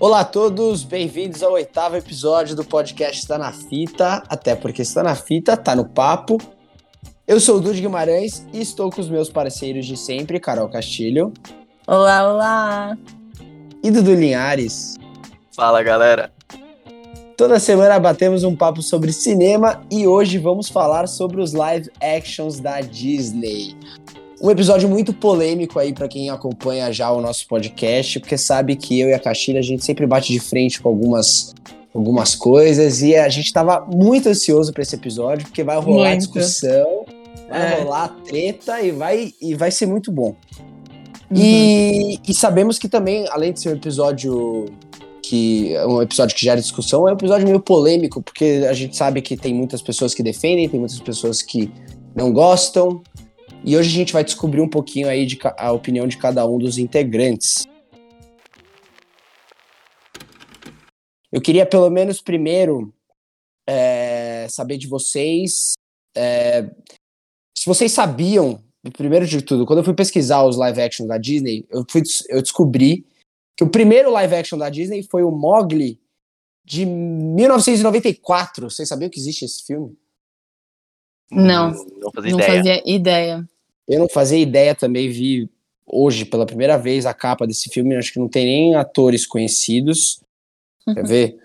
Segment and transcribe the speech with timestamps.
[0.00, 5.02] Olá a todos, bem-vindos ao oitavo episódio do podcast Está na Fita, até porque está
[5.02, 6.38] na fita, tá no papo.
[7.28, 11.34] Eu sou o Dude Guimarães e estou com os meus parceiros de sempre, Carol Castilho.
[11.86, 12.98] Olá, olá!
[13.84, 14.96] E Dudu Linhares.
[15.54, 16.32] Fala, galera!
[17.36, 22.58] Toda semana batemos um papo sobre cinema e hoje vamos falar sobre os live actions
[22.58, 23.76] da Disney.
[24.40, 28.98] Um episódio muito polêmico aí para quem acompanha já o nosso podcast, porque sabe que
[28.98, 31.54] eu e a Castilha a gente sempre bate de frente com algumas
[31.92, 36.20] algumas coisas e a gente estava muito ansioso para esse episódio, porque vai rolar muito.
[36.20, 37.04] discussão,
[37.48, 37.82] vai é.
[37.82, 40.36] rolar treta e vai e vai ser muito bom.
[41.30, 41.36] Uhum.
[41.36, 44.66] E, e sabemos que também, além de ser um episódio
[45.22, 48.96] que é um episódio que gera discussão, é um episódio meio polêmico, porque a gente
[48.96, 51.70] sabe que tem muitas pessoas que defendem, tem muitas pessoas que
[52.16, 53.02] não gostam.
[53.64, 56.58] E hoje a gente vai descobrir um pouquinho aí de a opinião de cada um
[56.58, 57.68] dos integrantes.
[61.30, 62.92] Eu queria pelo menos primeiro
[63.66, 65.74] é, saber de vocês
[66.16, 66.68] é,
[67.60, 68.62] se vocês sabiam,
[68.96, 72.40] primeiro de tudo, quando eu fui pesquisar os live action da Disney, eu, fui, eu
[72.40, 73.06] descobri
[73.56, 76.00] que o primeiro live action da Disney foi o Mogli
[76.64, 78.70] de 1994.
[78.70, 79.94] Vocês sabiam que existe esse filme?
[81.30, 82.56] Não, não fazia, não ideia.
[82.56, 83.48] fazia ideia.
[83.86, 85.50] Eu não fazia ideia também, vi
[85.86, 90.20] hoje pela primeira vez a capa desse filme, acho que não tem nem atores conhecidos.
[90.94, 91.38] Quer ver?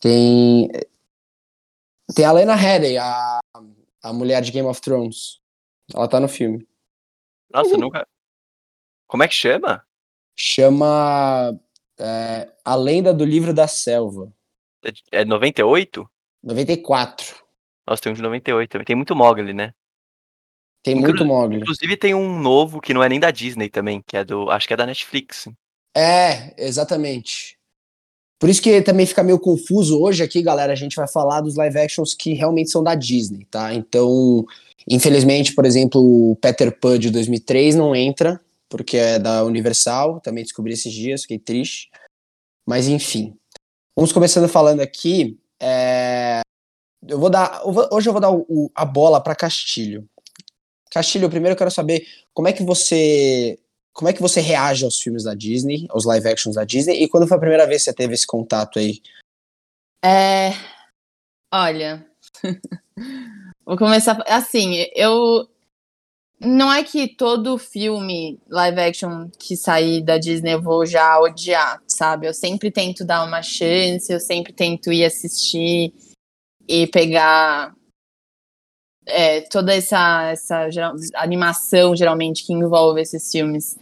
[0.00, 0.68] Tem
[2.14, 3.40] tem a Lena Headey, a,
[4.02, 5.40] a mulher de Game of Thrones.
[5.94, 6.66] Ela tá no filme.
[7.52, 7.80] Nossa, uhum.
[7.80, 8.06] nunca.
[9.06, 9.84] Como é que chama?
[10.36, 11.58] Chama
[11.98, 14.32] é, A Lenda do Livro da Selva.
[15.12, 16.08] É 98?
[16.42, 17.39] 94.
[17.90, 18.84] Nossa, tem um de 98 também.
[18.84, 19.74] Tem muito Mogli, né?
[20.80, 21.56] Tem Inclu muito Mogli.
[21.56, 24.48] Inclusive tem um novo que não é nem da Disney também, que é do.
[24.48, 25.48] Acho que é da Netflix.
[25.96, 27.58] É, exatamente.
[28.38, 30.72] Por isso que também fica meio confuso hoje aqui, galera.
[30.72, 33.74] A gente vai falar dos live actions que realmente são da Disney, tá?
[33.74, 34.46] Então,
[34.88, 40.44] infelizmente, por exemplo, o Peter Pan de 2003 não entra, porque é da Universal, também
[40.44, 41.90] descobri esses dias, fiquei triste.
[42.66, 43.36] Mas enfim.
[43.96, 45.36] Vamos começando falando aqui.
[45.60, 46.40] É...
[47.06, 47.62] Eu vou dar.
[47.64, 50.08] Hoje eu vou dar o, a bola para Castilho.
[50.90, 53.58] Castilho, primeiro eu quero saber como é que você.
[53.92, 57.08] Como é que você reage aos filmes da Disney, aos live actions da Disney, e
[57.08, 59.00] quando foi a primeira vez que você teve esse contato aí?
[60.04, 60.52] É.
[61.52, 62.06] Olha.
[63.66, 64.22] Vou começar.
[64.26, 65.48] Assim, eu
[66.40, 71.82] não é que todo filme live action que sair da Disney eu vou já odiar,
[71.86, 72.26] sabe?
[72.26, 75.92] Eu sempre tento dar uma chance, eu sempre tento ir assistir
[76.68, 77.74] e pegar
[79.06, 83.78] é, toda essa, essa geral, animação, geralmente, que envolve esses filmes.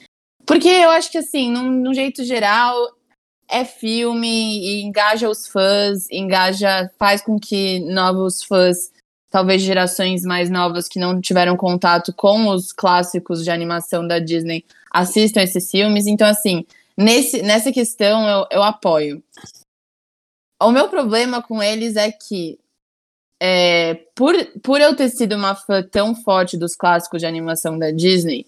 [0.47, 2.75] Porque eu acho que, assim, num, num jeito geral,
[3.49, 8.91] é filme e engaja os fãs, engaja, faz com que novos fãs
[9.31, 14.65] talvez gerações mais novas que não tiveram contato com os clássicos de animação da Disney
[14.91, 16.07] assistam esses filmes.
[16.07, 16.65] Então, assim,
[16.97, 19.23] nesse, nessa questão eu, eu apoio.
[20.61, 22.59] O meu problema com eles é que,
[23.41, 27.91] é, por, por eu ter sido uma fã tão forte dos clássicos de animação da
[27.91, 28.47] Disney,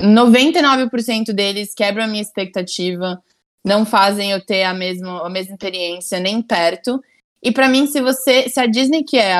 [0.00, 3.22] 99% deles quebram a minha expectativa,
[3.64, 7.02] não fazem eu ter a mesma, a mesma experiência nem perto.
[7.42, 9.34] E para mim, se você, se a Disney, que é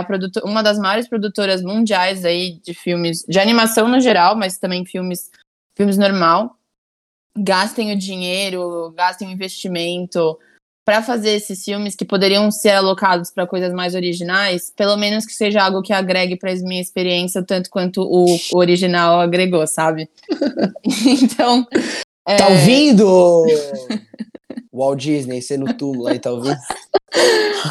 [0.44, 5.31] uma das maiores produtoras mundiais aí de filmes, de animação no geral, mas também filmes,
[5.75, 6.56] filmes normal,
[7.37, 10.38] gastem o dinheiro, gastem o investimento
[10.84, 15.32] para fazer esses filmes que poderiam ser alocados para coisas mais originais, pelo menos que
[15.32, 20.08] seja algo que agregue para minha experiência tanto quanto o, original agregou, sabe?
[21.06, 21.66] então,
[22.26, 22.36] é...
[22.36, 23.44] Tá ouvindo?
[24.72, 26.56] Walt Disney, no túmulo aí, ouvindo?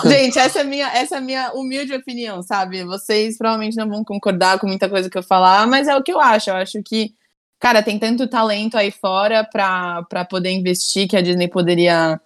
[0.06, 2.84] Gente, essa é, minha, essa é minha humilde opinião, sabe?
[2.84, 6.12] Vocês provavelmente não vão concordar com muita coisa que eu falar, mas é o que
[6.12, 6.50] eu acho.
[6.50, 7.14] Eu acho que,
[7.59, 12.20] cara, tem tanto talento aí fora pra poder investir que a Disney poderia,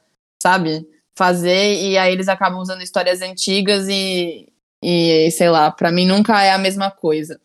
[0.43, 0.85] sabe,
[1.17, 4.51] fazer, e aí eles acabam usando histórias antigas e,
[4.83, 7.39] e sei lá, pra mim nunca é a mesma coisa.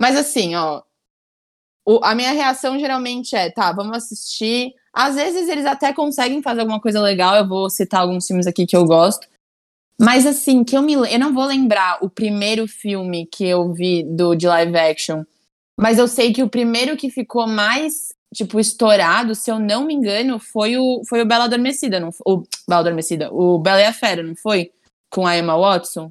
[0.00, 0.82] Mas assim, ó,
[1.86, 6.60] o, a minha reação geralmente é, tá, vamos assistir às vezes eles até conseguem fazer
[6.60, 9.26] alguma coisa legal, eu vou citar alguns filmes aqui que eu gosto.
[9.98, 14.02] Mas assim, que eu me eu não vou lembrar o primeiro filme que eu vi
[14.02, 15.24] do de live action,
[15.78, 19.94] mas eu sei que o primeiro que ficou mais tipo estourado, se eu não me
[19.94, 23.92] engano, foi o foi o Bela Adormecida, não o Bela Adormecida, o Bela e a
[23.92, 24.70] Fera, não foi?
[25.10, 26.10] Com a Emma Watson?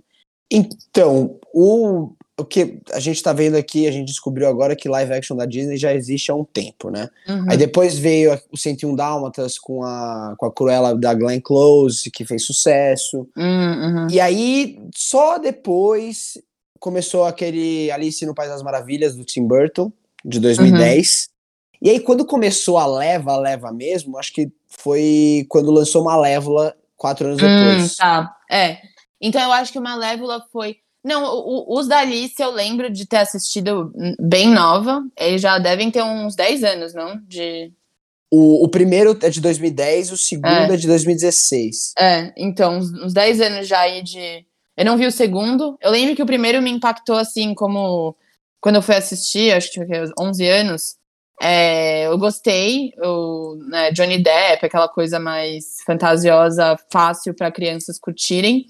[0.51, 5.13] Então, o o que a gente tá vendo aqui, a gente descobriu agora que live
[5.13, 7.07] action da Disney já existe há um tempo, né?
[7.27, 7.45] Uhum.
[7.49, 12.25] Aí depois veio o 101 Dálmatas com a, com a Cruella da Glenn Close, que
[12.25, 13.27] fez sucesso.
[13.37, 14.07] Hum, uhum.
[14.09, 16.37] E aí, só depois
[16.79, 19.91] começou aquele Alice no País das Maravilhas do Tim Burton,
[20.25, 21.29] de 2010.
[21.81, 26.75] E aí, quando começou a leva, a leva mesmo, acho que foi quando lançou Malévola
[26.95, 27.95] quatro anos Hum, depois.
[27.95, 28.35] tá.
[28.49, 28.77] É.
[29.19, 30.77] Então eu acho que o Malévola foi.
[31.03, 35.03] Não, o- o- os da Alice eu lembro de ter assistido bem nova.
[35.17, 37.19] Eles já devem ter uns 10 anos, não?
[37.27, 37.71] De.
[38.33, 40.77] O, o primeiro é de 2010, o segundo é, É.
[40.77, 41.93] de 2016.
[41.97, 44.45] É, então, uns, uns 10 anos já aí de.
[44.77, 45.77] Eu não vi o segundo.
[45.81, 48.15] Eu lembro que o primeiro me impactou assim, como.
[48.61, 50.95] Quando eu fui assistir, acho que tinha o quê, 11 anos.
[51.43, 58.67] É, eu gostei, o né, Johnny Depp, aquela coisa mais fantasiosa, fácil para crianças curtirem.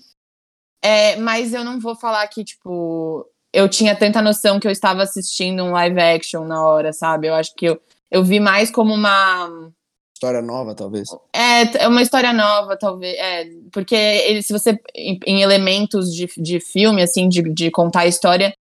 [0.82, 5.04] É, mas eu não vou falar que, tipo, eu tinha tanta noção que eu estava
[5.04, 7.28] assistindo um live action na hora, sabe?
[7.28, 9.70] Eu acho que eu, eu vi mais como uma.
[10.16, 11.10] História nova, talvez.
[11.36, 13.18] É, é uma história nova, talvez.
[13.18, 14.80] É, porque ele, se você.
[14.96, 18.56] Em, em elementos de, de filme, assim, de, de contar a história, tem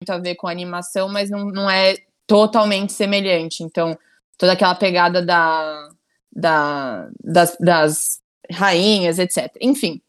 [0.00, 1.96] muito a ver com a animação, mas não, não é
[2.28, 3.64] totalmente semelhante.
[3.64, 3.98] Então,
[4.38, 5.90] toda aquela pegada da,
[6.32, 8.20] da, das, das
[8.52, 9.56] rainhas, etc.
[9.62, 10.02] Enfim.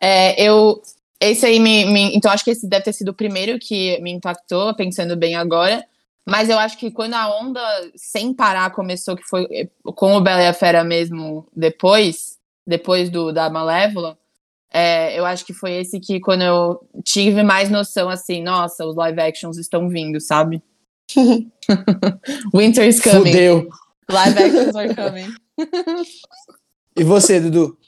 [0.00, 0.80] É, eu.
[1.20, 4.12] Esse aí me, me- Então, acho que esse deve ter sido o primeiro que me
[4.12, 5.84] impactou, pensando bem agora.
[6.26, 7.60] Mas eu acho que quando a onda
[7.96, 13.08] sem parar começou, que foi eh, com o Bela e a Fera mesmo depois, depois
[13.10, 14.16] do da Malévola,
[14.72, 18.96] é, eu acho que foi esse que quando eu tive mais noção, assim, nossa, os
[18.96, 20.62] live actions estão vindo, sabe?
[22.54, 23.32] Winter is coming.
[23.32, 23.68] Fudeu.
[24.10, 25.34] Live actions are coming.
[26.96, 27.78] E você, Dudu?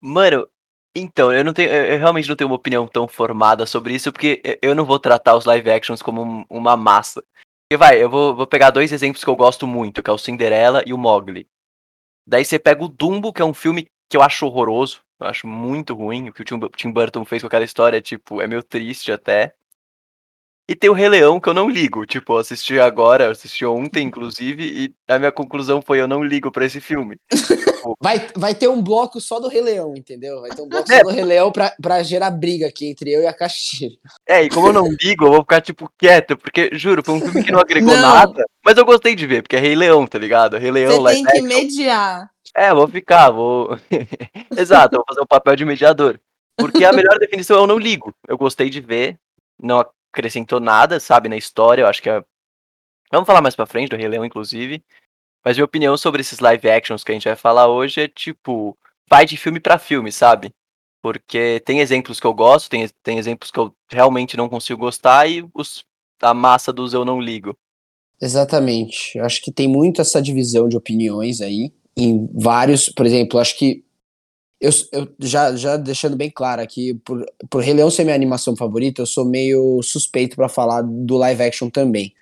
[0.00, 0.46] Mano,
[0.94, 4.40] então, eu não tenho, eu realmente não tenho uma opinião tão formada sobre isso, porque
[4.60, 7.22] eu- não vou tratar os live actions como um- uma massa.
[7.66, 10.18] Porque vai, eu vou, vou pegar dois exemplos que eu gosto muito, que é o
[10.18, 11.48] Cinderela e o Mowgli.
[12.26, 15.46] Daí você pega o Dumbo, que é um filme que eu acho horroroso, eu acho
[15.46, 19.10] muito ruim, o que o Tim Burton fez com aquela história, tipo, é meio triste
[19.10, 19.54] até.
[20.66, 23.66] E tem o Rei Leão, que eu não ligo, tipo, eu assisti agora, eu assisti
[23.66, 27.16] ontem, inclusive, e a minha conclusão foi, eu não ligo pra esse filme.
[28.00, 30.40] Vai, vai ter um bloco só do Rei Leão, entendeu?
[30.40, 30.96] Vai ter um bloco É.
[30.96, 33.94] só do Rei Leão pra, pra gerar briga aqui entre eu e a Caxira.
[34.26, 37.20] É, e como eu não ligo, eu vou ficar, tipo, quieto, porque, juro, foi um
[37.20, 38.00] filme que não agregou Não.
[38.00, 40.56] nada, mas eu gostei de ver, porque é Rei Leão, tá ligado?
[40.56, 41.46] Rei Leão, Você tem que action.
[41.46, 42.30] mediar.
[42.56, 43.78] É, vou ficar, vou.
[44.56, 46.18] Exato, eu vou fazer o papel de mediador.
[46.56, 48.14] Porque a melhor definição é eu não ligo.
[48.26, 49.18] Eu gostei de ver,
[49.62, 49.84] não
[50.14, 51.82] acrescentou nada, sabe, na história.
[51.82, 52.22] Eu acho que é.
[53.10, 54.82] Vamos falar mais pra frente do Rei Leão, inclusive.
[55.44, 58.76] Mas minha opinião sobre esses live actions que a gente vai falar hoje é tipo.
[59.08, 60.50] Vai de filme pra filme, sabe?
[61.02, 65.28] Porque tem exemplos que eu gosto, tem, tem exemplos que eu realmente não consigo gostar
[65.28, 65.84] e os,
[66.22, 67.54] a massa dos eu não ligo.
[68.20, 69.18] Exatamente.
[69.18, 71.74] Acho que tem muito essa divisão de opiniões aí.
[71.94, 73.84] Em vários, por exemplo, acho que.
[74.60, 78.56] Eu, eu já, já deixando bem claro aqui, por, por Rei Leão ser minha animação
[78.56, 82.14] favorita, eu sou meio suspeito pra falar do live action também.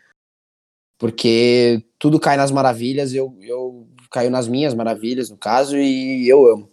[0.99, 6.47] Porque tudo cai nas maravilhas, eu, eu caio nas minhas maravilhas, no caso, e eu
[6.47, 6.71] amo.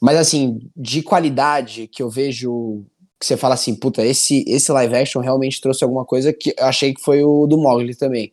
[0.00, 2.84] Mas assim, de qualidade que eu vejo
[3.18, 6.66] que você fala assim, puta, esse, esse live action realmente trouxe alguma coisa que eu
[6.66, 8.32] achei que foi o do Mowgli também.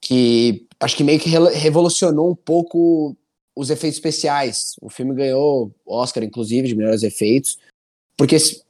[0.00, 3.14] Que acho que meio que re- revolucionou um pouco
[3.56, 4.74] os efeitos especiais.
[4.80, 7.58] O filme ganhou Oscar, inclusive, de melhores efeitos.
[8.16, 8.64] Porque, se,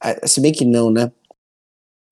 [0.00, 1.10] ah, se bem que não, né?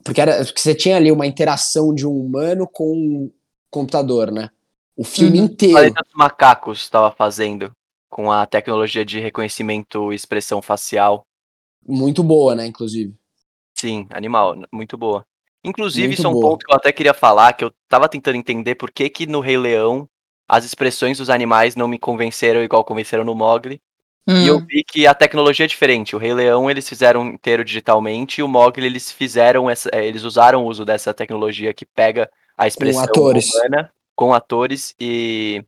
[0.04, 3.32] Porque, era, porque você tinha ali uma interação de um humano com um
[3.70, 4.50] computador, né?
[4.96, 5.44] O filme Uhum.
[5.46, 5.74] inteiro.
[5.74, 7.72] Planeta dos Macacos estava fazendo
[8.08, 11.26] com a tecnologia de reconhecimento e expressão facial.
[11.86, 12.66] Muito boa, né?
[12.66, 13.14] Inclusive.
[13.74, 15.24] Sim, animal, muito boa.
[15.62, 16.50] Inclusive, Muito isso é um boa.
[16.50, 19.40] ponto que eu até queria falar, que eu tava tentando entender por que que no
[19.40, 20.08] Rei Leão
[20.48, 23.80] as expressões dos animais não me convenceram igual convenceram no Mogli.
[24.28, 24.66] E eu Hum.
[24.68, 26.16] vi que a tecnologia é diferente.
[26.16, 30.24] O Rei Leão eles fizeram inteiro digitalmente e o Mogli eles fizeram essa, eh, eles
[30.24, 33.54] usaram o uso dessa tecnologia que pega a expressão atores.
[33.54, 35.64] humana com atores e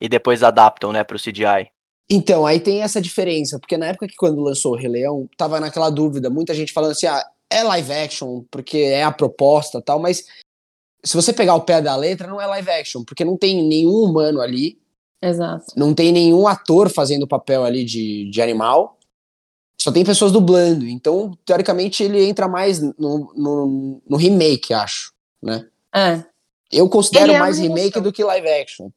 [0.00, 1.70] e depois adaptam, né, pro CGI.
[2.10, 5.60] Então, aí tem essa diferença, porque na época que quando lançou o Rei Leão, tava
[5.60, 9.82] naquela dúvida, muita gente falando assim, ah, é live action, porque é a proposta e
[9.82, 10.26] tal, mas
[11.04, 14.04] se você pegar o pé da letra, não é live action, porque não tem nenhum
[14.04, 14.78] humano ali,
[15.20, 15.66] Exato.
[15.76, 18.98] não tem nenhum ator fazendo o papel ali de, de animal,
[19.80, 25.66] só tem pessoas dublando, então, teoricamente, ele entra mais no, no, no remake, acho, né?
[25.94, 26.22] É.
[26.70, 28.02] Eu considero é mais remake emoção.
[28.02, 28.90] do que live action.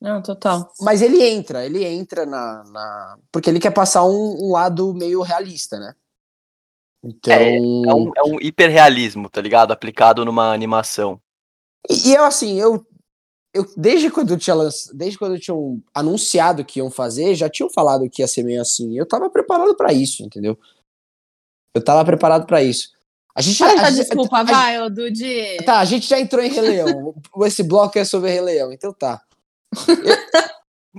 [0.00, 0.72] Não, total.
[0.80, 2.62] Mas ele entra, ele entra na.
[2.64, 5.94] na- porque ele quer passar um, um lado meio realista, né?
[7.02, 7.32] Então.
[7.32, 9.72] É, é um, é um hiperrealismo, tá ligado?
[9.72, 11.20] Aplicado numa animação.
[11.88, 12.84] E, e eu, assim, eu,
[13.54, 14.56] eu desde quando eu tinha
[14.94, 15.80] desde quando eu tinha um...
[15.94, 18.98] anunciado que iam fazer, já tinham falado que ia ser meio assim.
[18.98, 20.58] Eu tava preparado pra isso, entendeu?
[21.74, 22.94] Eu tava preparado pra isso.
[23.34, 25.58] A gente Fala a essa gente- desculpa, a- vai, ô Dude.
[25.64, 27.14] Tá, a gente já entrou em Rei Leão.
[27.42, 29.22] Esse bloco é sobre Rei Leão, então tá.
[29.86, 30.96] Eu-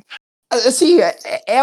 [0.67, 1.61] assim, é, é- é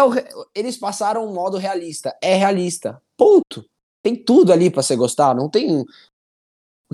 [0.53, 2.13] eles passaram um modo realista.
[2.21, 3.01] É realista.
[3.17, 3.65] Ponto.
[4.03, 5.33] Tem tudo ali pra você gostar.
[5.33, 5.85] Não tem.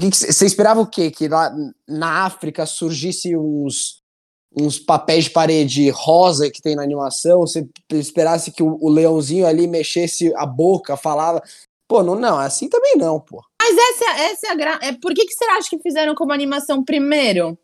[0.10, 1.12] Você esperava o quê?
[1.12, 1.54] Que lá
[1.88, 4.02] na África surgisse uns,
[4.58, 7.42] uns papéis de parede rosa que tem na animação?
[7.42, 11.42] Você esperasse que o, o leãozinho ali mexesse a boca, falava.
[11.88, 13.44] Pô, não, não, assim também não, pô.
[13.62, 14.80] Mas essa, é- essa é a gra...
[14.82, 17.58] é, Por que, que você acha que fizeram como animação primeiro?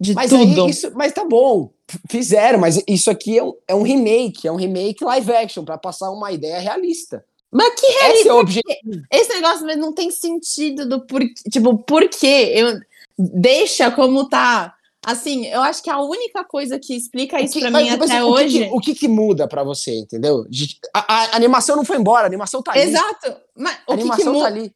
[0.00, 0.64] De Mas tudo.
[0.64, 1.72] aí, isso, mas tá bom,
[2.10, 5.78] fizeram, mas isso aqui é um, é um remake, é um remake live action, pra
[5.78, 7.24] passar uma ideia realista.
[7.52, 9.02] Mas que Esse é o objetivo.
[9.10, 11.34] Esse negócio mas não tem sentido do porquê.
[11.50, 12.52] Tipo, por quê?
[12.54, 12.80] Eu...
[13.18, 14.74] Deixa como tá.
[15.04, 18.34] Assim, eu acho que a única coisa que explica isso pra mim mas até o
[18.34, 18.58] que hoje.
[18.60, 20.46] que- o que, que muda pra você, entendeu?
[20.48, 22.82] De- a, a animação não foi embora, a animação tá ali.
[22.82, 23.34] Exato.
[23.56, 24.72] Mas A que que animação tá ali.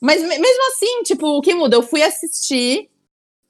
[0.00, 1.76] Mas me- mesmo assim, tipo, o que muda?
[1.76, 2.88] Eu fui assistir,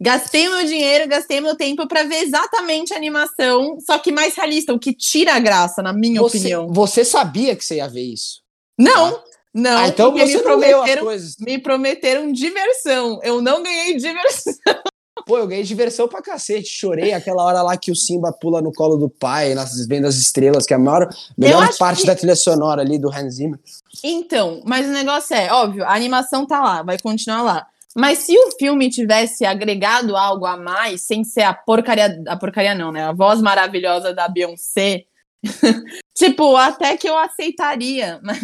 [0.01, 4.75] gastei meu dinheiro, gastei meu tempo pra ver exatamente a animação, só que mais realista,
[4.75, 6.69] o que tira a graça, na minha Você, opinião.
[6.73, 8.42] você sabia que você ia ver isso.
[8.79, 9.23] Não,
[9.55, 11.37] não, ah, então você me prometeram, coisas.
[11.39, 13.21] me prometeram diversão.
[13.23, 14.55] Eu não ganhei diversão.
[15.27, 16.69] Pô, eu ganhei diversão pra cacete.
[16.69, 20.17] Chorei aquela hora lá que o Simba pula no colo do pai, nas vendo as
[20.17, 23.61] estrelas, que é a maior, melhor parte que- da trilha sonora ali do Hans Zimmer.
[24.03, 27.67] Então, mas o negócio é, óbvio, a animação tá lá, vai continuar lá.
[27.95, 32.75] Mas se o filme tivesse agregado algo a mais, sem ser a porcaria, a porcaria
[32.75, 33.05] não, né?
[33.05, 35.05] A voz maravilhosa da Beyoncé,
[36.15, 38.21] tipo, até que eu aceitaria.
[38.23, 38.41] Mas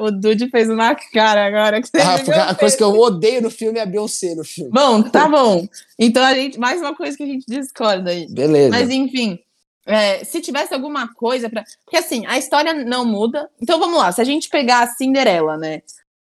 [0.00, 3.78] o Dude fez uma cara agora que Ah, a coisa que eu odeio no filme
[3.78, 4.70] é a Beyoncé no filme.
[4.70, 5.66] Bom, tá bom.
[5.98, 8.26] Então a gente, mais uma coisa que a gente discorda aí.
[8.28, 8.70] Beleza.
[8.70, 9.38] Mas enfim,
[9.88, 11.64] é, se tivesse alguma coisa pra.
[11.84, 13.48] Porque assim, a história não muda.
[13.60, 15.80] Então vamos lá, se a gente pegar a Cinderela, né?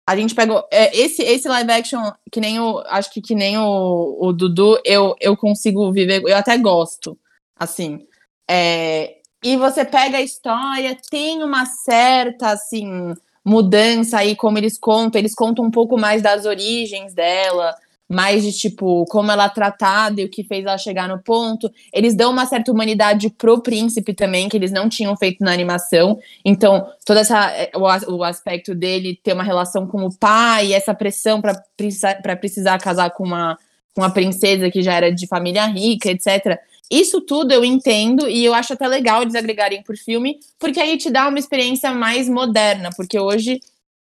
[0.08, 0.64] A gente pegou.
[0.72, 2.00] é, esse, esse live action,
[2.32, 2.78] que nem o.
[2.86, 6.22] Acho que que nem o, o Dudu, eu, eu consigo viver.
[6.22, 7.18] Eu até gosto.
[7.58, 8.06] Assim.
[8.48, 9.16] É,
[9.46, 15.20] e você pega a história, tem uma certa, assim, mudança aí, como eles contam.
[15.20, 17.76] Eles contam um pouco mais das origens dela
[18.08, 21.72] mais de tipo como ela é tratada e o que fez ela chegar no ponto.
[21.92, 26.20] Eles dão uma certa humanidade pro príncipe também, que eles não tinham feito na animação.
[26.44, 30.94] Então, todo essa eh, o, o aspecto dele ter uma relação com o pai, essa
[30.94, 33.58] pressão para precisar, precisar casar com uma,
[33.94, 36.60] com uma princesa que já era de família rica, etc.
[36.90, 40.98] Isso tudo eu entendo e eu acho até legal eles agregarem por filme, porque aí
[40.98, 43.60] te dá uma experiência mais moderna, porque hoje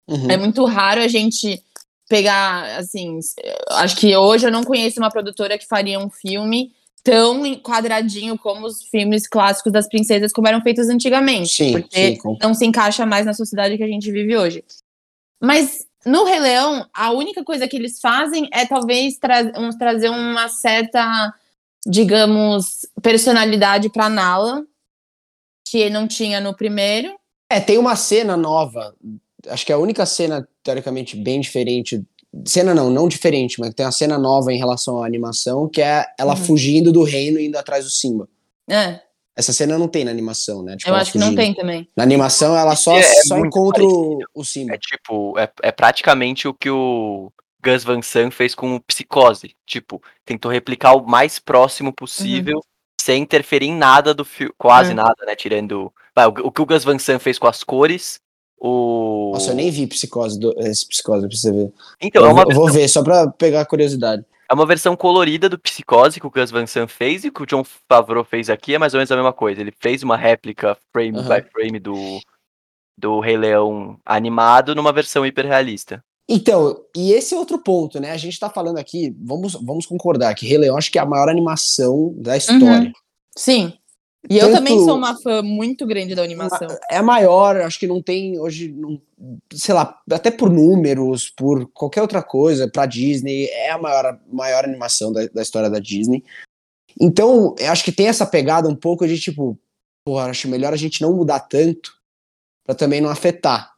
[0.08, 0.30] Uhum.
[0.32, 1.62] é muito raro a gente
[2.10, 3.20] pegar, assim,
[3.70, 6.74] acho que hoje eu não conheço uma produtora que faria um filme
[7.04, 12.38] tão quadradinho como os filmes clássicos das princesas como eram feitos antigamente, Sim, porque sim,
[12.42, 14.64] não se encaixa mais na sociedade que a gente vive hoje.
[15.42, 19.44] Mas no Rei Leão, a única coisa que eles fazem é talvez tra
[19.80, 21.34] trazer uma certa,
[21.86, 24.64] digamos, personalidade para Nala,
[25.68, 27.14] que não tinha no primeiro.
[27.50, 28.96] É, tem uma cena nova.
[29.48, 32.02] Acho que é a única cena, teoricamente, bem diferente.
[32.46, 36.06] Cena não, não diferente, mas tem uma cena nova em relação à animação, que é
[36.18, 36.44] ela Uhum.
[36.46, 38.30] fugindo do reino e indo atrás do Simba.
[38.70, 39.02] É,
[39.36, 40.78] Essa cena não tem na animação, né?
[40.78, 41.42] Tipo, eu acho que não fugindo.
[41.42, 41.88] tem também.
[41.96, 44.76] Na animação, ela só, É, só muito encontra o, o Simba.
[44.76, 47.32] É tipo, é, é praticamente o que o
[47.64, 49.56] Gus Van Sant fez com o Psicose.
[49.66, 52.60] Tipo, tentou replicar o mais próximo possível,
[53.00, 54.54] sem interferir em nada do filme.
[54.58, 54.94] Quase É.
[54.94, 55.36] nada, né?
[55.36, 55.92] Tirando.
[56.16, 58.20] Vai, o, o que o Gus Van Sant fez com as cores.
[58.58, 59.32] O.
[59.34, 61.72] Nossa, eu nem vi psicose, do, esse psicose pra você ver.
[62.00, 64.24] Então, eu, é uma, vou, eu vou ver, só pra pegar a curiosidade.
[64.50, 67.42] é uma versão colorida do Psicose que o Gus Van Sant fez e o que
[67.42, 69.62] o John Favreau fez aqui é mais ou menos a mesma coisa.
[69.62, 71.28] Ele fez uma réplica frame Aham.
[71.42, 72.20] by frame do,
[72.96, 76.04] do Rei Leão animado numa versão hiperrealista.
[76.30, 78.12] Então, e esse é outro ponto, né?
[78.12, 81.06] A gente tá falando aqui, vamos, vamos concordar que Rei Leão acho que é a
[81.06, 82.92] maior animação da história.
[83.38, 83.74] Sim.
[84.30, 86.68] E eu Tanto- também sou uma fã muito grande da animação.
[86.90, 89.02] É a maior, acho que não tem hoje, não-
[89.52, 94.64] sei lá, até por números, por qualquer outra coisa, pra Disney, é a maior, maior
[94.64, 96.24] animação da, da história da Disney.
[97.00, 99.58] Então, eu acho que tem essa pegada um pouco de tipo,
[100.06, 101.92] porra, acho melhor a gente não mudar tanto
[102.64, 103.71] pra também não afetar.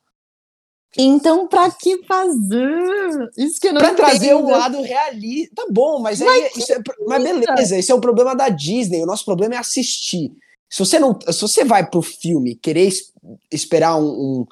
[0.97, 3.31] Então, pra que fazer?
[3.37, 4.51] Isso que eu não Pra trazer um entendo.
[4.51, 5.55] lado realista.
[5.55, 6.51] Tá bom, mas aí.
[6.55, 9.01] Isso é, mas beleza, esse é o problema da Disney.
[9.01, 10.31] O nosso problema é assistir.
[10.69, 11.17] Se você não.
[11.31, 13.11] Se você vai pro filme querer es-
[13.51, 14.05] esperar um.
[14.41, 14.45] um,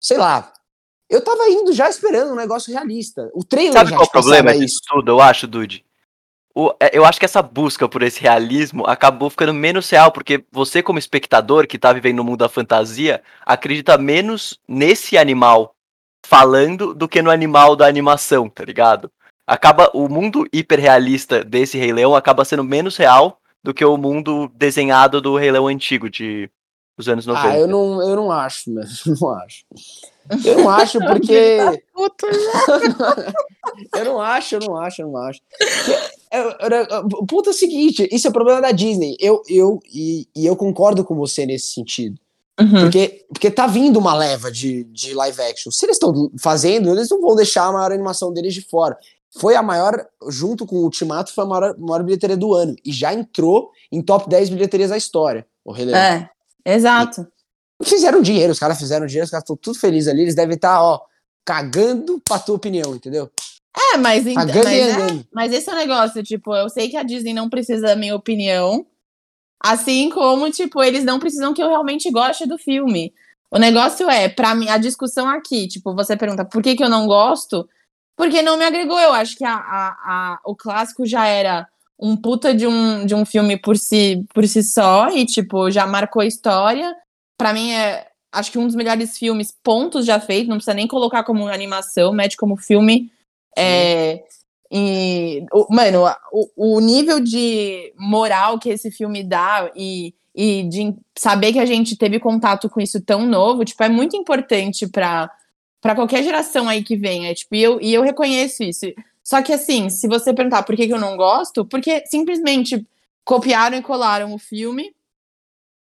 [0.00, 0.52] sei lá.
[1.08, 3.30] eu tava indo já esperando um negócio realista.
[3.34, 5.84] O trailer Sabe já qual o problema passava disso tudo, eu acho, Dude?
[6.54, 10.44] O- é, eu acho que essa busca por esse realismo acabou ficando menos real, porque
[10.50, 15.74] você, como espectador que tá vivendo no mundo da fantasia, acredita menos nesse animal
[16.26, 19.10] falando do que no animal da animação, tá ligado?
[19.46, 24.50] Acaba o mundo hiperrealista desse Rei Leão acaba sendo menos real do que o mundo
[24.54, 26.50] desenhado do Rei Leão antigo de
[26.96, 27.48] dos anos 90.
[27.48, 29.16] Ah, eu não, eu não acho, mesmo.
[29.20, 29.64] Não acho.
[30.44, 31.58] Eu não acho porque.
[31.92, 32.26] Puta,
[33.98, 35.40] eu não acho, eu não acho, eu não acho.
[37.18, 39.16] O ponto é o seguinte: isso é problema da Disney.
[39.18, 42.16] Eu, eu, e, e eu concordo com você nesse sentido.
[42.60, 42.82] Uhum.
[42.82, 45.72] Porque, porque tá vindo uma leva de, de live action.
[45.72, 48.96] Se eles estão fazendo, eles não vão deixar a maior animação deles de fora.
[49.38, 52.74] Foi a maior, junto com o Ultimato, foi a maior, maior bilheteria do ano.
[52.84, 55.46] E já entrou em top 10 bilheterias da história.
[55.64, 55.98] O Rei Leão.
[55.98, 56.30] É,
[56.64, 57.26] exato.
[57.82, 60.22] Fizeram dinheiro, os caras fizeram dinheiro, os caras estão tudo felizes ali.
[60.22, 61.00] Eles devem estar, ó,
[61.44, 63.30] cagando pra tua opinião, entendeu?
[63.94, 64.96] É, mas, mas, e é-
[65.32, 68.14] mas esse é o negócio, tipo, eu sei que a Disney não precisa da minha
[68.14, 68.84] opinião,
[69.62, 73.12] assim como, tipo, eles não precisam que eu realmente goste do filme.
[73.50, 76.88] O negócio é, pra mim, a discussão aqui, tipo, você pergunta por que, que eu
[76.88, 77.68] não gosto?
[78.16, 78.98] Porque não me agregou.
[79.00, 81.66] Eu acho que a, a, a- o clássico já era
[82.00, 85.86] um puta de um, de um filme por si, por si só, e, tipo, já
[85.86, 86.94] marcou a história.
[87.36, 90.86] Pra mim é, acho que um dos melhores filmes, pontos já feito, não precisa nem
[90.86, 93.10] colocar como animação, mete como filme.
[93.56, 94.22] É,
[94.72, 100.94] e, o- mano, o, o nível de moral que esse filme dá e, e de
[101.18, 105.30] saber que a gente teve contato com isso tão novo, tipo, é muito importante pra
[105.82, 108.84] para qualquer geração aí que venha, tipo, e eu, e eu reconheço isso.
[109.30, 112.84] Só que assim, se você perguntar por que, que eu não gosto, porque simplesmente
[113.24, 114.92] copiaram e colaram o filme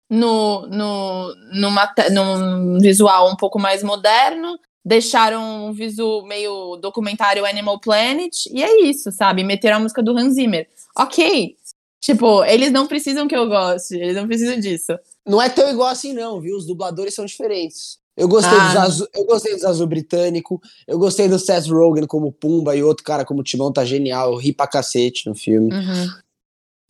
[0.09, 7.79] no, no, numa, num visual um pouco mais moderno, deixaram um visual meio documentário Animal
[7.79, 9.41] Planet, e é isso, sabe?
[9.41, 10.67] Meteram a música do Hans Zimmer.
[10.97, 11.55] Ok.
[12.01, 14.99] Tipo, eles não precisam que eu goste, eles não precisam disso.
[15.25, 16.57] Não é tão igual assim, não, viu?
[16.57, 17.99] Os dubladores são diferentes.
[18.19, 18.67] Eu gostei, Ah.
[18.67, 22.83] dos azul, eu gostei dos azul britânico, eu gostei do Seth Rogen como Pumba e
[22.83, 25.73] outro cara como Timão tá genial, eu ri pra cacete no filme.
[25.73, 26.07] Uhum.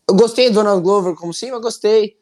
[0.09, 2.17] Eu gostei do Donald Glover como sim, eu gostei.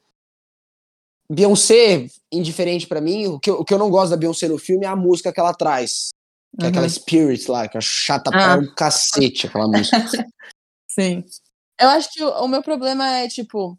[1.32, 4.58] Beyoncé, indiferente pra mim, o que, eu, o que eu não gosto da Beyoncé no
[4.58, 6.10] filme é a música que ela traz.
[6.58, 6.70] Que é Uhum.
[6.72, 8.56] aquela Spirit lá, que é chata Ah.
[8.58, 9.98] pra um cacete aquela música.
[10.90, 11.24] Sim.
[11.80, 13.78] Eu acho que o, o meu problema é, tipo.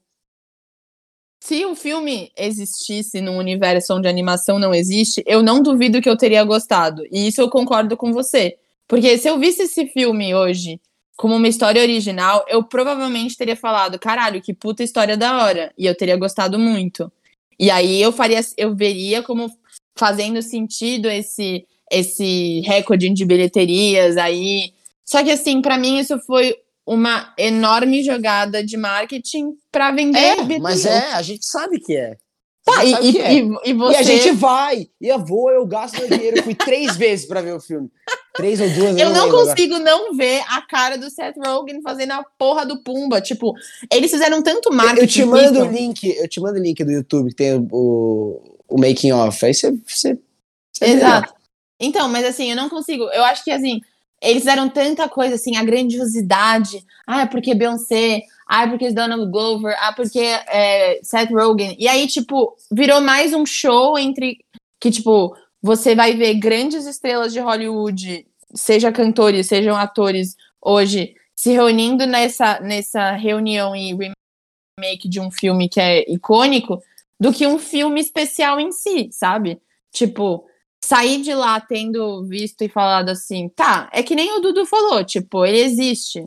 [1.41, 6.17] Se o filme existisse num universo onde animação não existe, eu não duvido que eu
[6.17, 7.05] teria gostado.
[7.11, 8.57] E isso eu concordo com você.
[8.87, 10.81] Porque se eu visse esse filme hoje
[11.17, 15.73] como uma história original, eu provavelmente teria falado, caralho, que puta história da hora.
[15.79, 17.11] E eu teria gostado muito.
[17.59, 19.51] E aí eu faria, eu veria como
[19.97, 24.73] fazendo sentido esse esse recorde de bilheterias aí.
[25.05, 26.55] Só que assim, pra mim isso foi
[26.89, 32.17] uma enorme jogada de marketing pra vender é, mas é, a gente sabe que é.
[32.65, 33.35] Tá, e, e, que é.
[33.35, 36.39] e, e você E a gente vai, e eu vou, eu gasto meu dinheiro.
[36.39, 37.91] Eu fui três vezes pra ver o filme.
[38.35, 39.55] Três ou duas, Eu não lembro agora.
[39.55, 43.21] consigo não ver a cara do Seth Rogen fazendo a porra do Pumba.
[43.21, 43.53] Tipo,
[43.93, 45.01] eles fizeram tanto marketing.
[45.03, 48.41] Eu te mando o link, eu te mando o link do YouTube que tem o,
[48.67, 49.45] o making off.
[49.45, 49.73] Aí você.
[49.87, 50.19] você,
[50.73, 50.93] você vê.
[50.93, 51.35] Exato.
[51.79, 53.05] Então, mas assim, eu não consigo.
[53.11, 53.81] Eu acho que assim,
[54.21, 56.85] eles fizeram tanta coisa, assim, a grandiosidade.
[57.07, 58.23] Ah, é porque Beyoncé.
[58.47, 59.77] Ah, é porque Donald Glover.
[59.79, 61.77] Ah, porque é, Seth Rogen.
[61.79, 64.39] E aí, tipo, virou mais um show entre.
[64.81, 71.53] Que, tipo, você vai ver grandes estrelas de Hollywood, seja cantores, sejam atores, hoje, se
[71.53, 73.93] reunindo nessa, nessa reunião e
[74.79, 76.81] remake de um filme que é icônico,
[77.19, 79.61] do que um filme especial em si, sabe?
[79.93, 80.45] Tipo,
[80.89, 85.05] sair de lá tendo visto e falado assim, tá, é que nem o Dudu falou,
[85.05, 86.27] tipo, ele existe.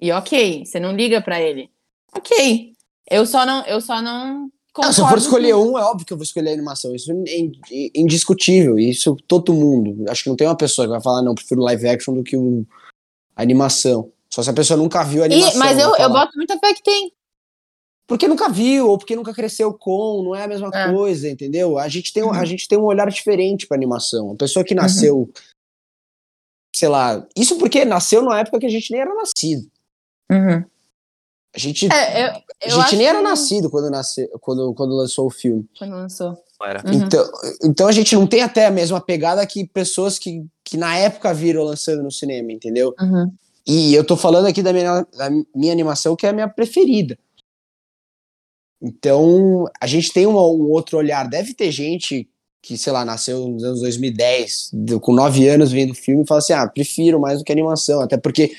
[0.00, 1.68] E ok, você não liga pra ele.
[2.14, 2.72] Ok.
[3.10, 6.12] Eu só não, eu só não Não, se eu for escolher um, é óbvio que
[6.12, 6.94] eu vou escolher a animação.
[6.94, 8.78] Isso é in- in- indiscutível.
[8.78, 10.04] Isso todo mundo.
[10.08, 12.36] Acho que não tem uma pessoa que vai falar, não, prefiro live action do que
[13.36, 14.10] a animação.
[14.30, 15.58] Só se a pessoa nunca viu a E- animação.
[15.58, 17.12] mas eu, eu boto muita fé que tem.
[18.08, 20.90] Porque nunca viu, ou porque nunca cresceu com, não é a mesma É.
[20.92, 21.76] coisa, entendeu?
[21.78, 22.46] A gente, tem, um- a Uhum.
[22.46, 24.32] gente tem um olhar diferente pra animação.
[24.32, 25.30] A pessoa que nasceu,
[26.74, 29.70] sei lá, isso porque nasceu numa época que a gente nem era nascido.
[31.54, 34.72] A gente, É, eu, a eu gente acho nem era que- nascido quando, nasceu, quando,
[34.74, 35.68] quando lançou o filme.
[35.78, 36.30] Quando lançou.
[36.30, 36.92] Uhum.
[36.92, 37.30] Então,
[37.64, 41.32] então a gente não tem até a mesma pegada que pessoas que, que na época
[41.32, 42.94] viram lançando no cinema, entendeu?
[43.00, 43.32] Uhum.
[43.66, 47.18] E eu tô falando aqui da minha, da minha animação, que é a minha preferida.
[48.80, 51.28] Então, a gente tem uma- um outro olhar.
[51.28, 52.28] Deve ter gente
[52.62, 56.38] que, sei lá, nasceu nos anos 2010, deu- com 9 anos vendo o filme, fala
[56.38, 58.00] assim: ah, prefiro mais do que animação.
[58.00, 58.56] Até porque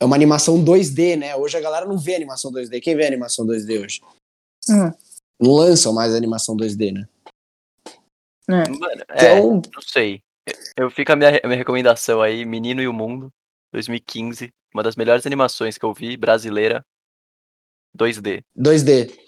[0.00, 1.36] é uma animação 2D, né?
[1.36, 2.80] Hoje a galera não vê animação 2D.
[2.80, 4.00] Quem vê animação 2D hoje?
[4.68, 4.90] Hum.
[5.40, 7.06] Não lançam mais animação 2D, né?
[8.68, 10.20] Mano, é, Então, não sei.
[10.76, 13.30] Eu fico a minha, a minha recomendação aí, Menino e o Mundo,
[13.72, 14.50] 2015.
[14.74, 16.84] Uma das melhores animações que eu vi, brasileira,
[17.96, 18.42] 2D.
[18.56, 19.23] 2D.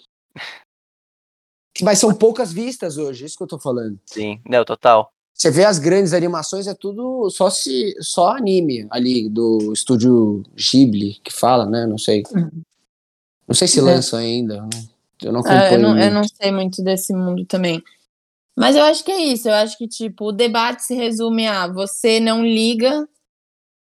[1.81, 3.99] Mas são poucas vistas hoje, isso que eu tô falando.
[4.05, 5.11] Sim, não, total.
[5.33, 11.19] Você vê as grandes animações, é tudo só se só anime ali do estúdio Ghibli
[11.23, 11.85] que fala, né?
[11.85, 12.23] Não sei.
[12.33, 12.63] Uhum.
[13.47, 13.83] Não sei se É.
[13.83, 14.67] lançam ainda.
[15.21, 15.81] Eu não Ah, eu, acompanho.
[15.81, 16.13] não, eu muito.
[16.13, 17.83] não sei muito desse mundo também.
[18.57, 19.47] Mas eu acho que é isso.
[19.47, 23.07] Eu acho que, tipo, o debate se resume a você não liga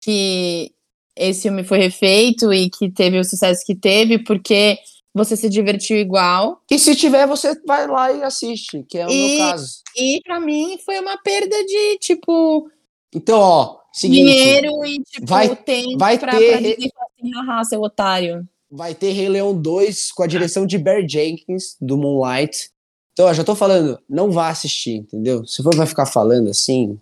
[0.01, 0.73] que
[1.15, 4.79] esse filme foi refeito e que teve o sucesso que teve, porque
[5.15, 6.61] você se divertiu igual.
[6.71, 9.83] E se tiver, você vai lá e assiste, que é o E- meu caso.
[9.97, 12.69] E pra mim foi uma perda de, tipo,
[13.15, 17.65] Então, ó, seguinte, dinheiro e, tipo, vai- tempo vai pra, ter pra falar assim, haha,
[17.65, 18.49] seu otário.
[18.71, 22.71] vai ter Rei Leão 2 com a direção de Barry Jenkins, do Moonlight.
[23.13, 25.47] Então, ó, já tô falando, não vá assistir, entendeu?
[25.47, 26.99] Se for vai ficar falando assim,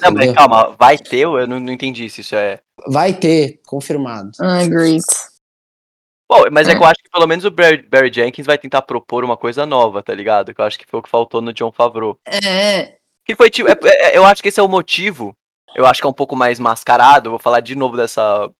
[0.00, 1.20] Não, mas calma, vai ter?
[1.24, 2.60] Eu não, não entendi se isso é.
[2.86, 4.30] vai ter, confirmado.
[4.40, 5.04] Ai, Grace.
[6.28, 8.82] Bom, mas é que eu acho que pelo menos o Barry, Barry Jenkins vai tentar
[8.82, 10.54] propor uma coisa nova, tá ligado?
[10.54, 12.18] Que eu acho que foi o que faltou no John Favreau.
[12.26, 13.68] É, Que foi tipo.
[13.68, 15.36] é- é- eu acho que esse é o motivo.
[15.74, 17.30] Eu acho que é um pouco mais mascarado.
[17.30, 18.50] Vou falar de novo dessa.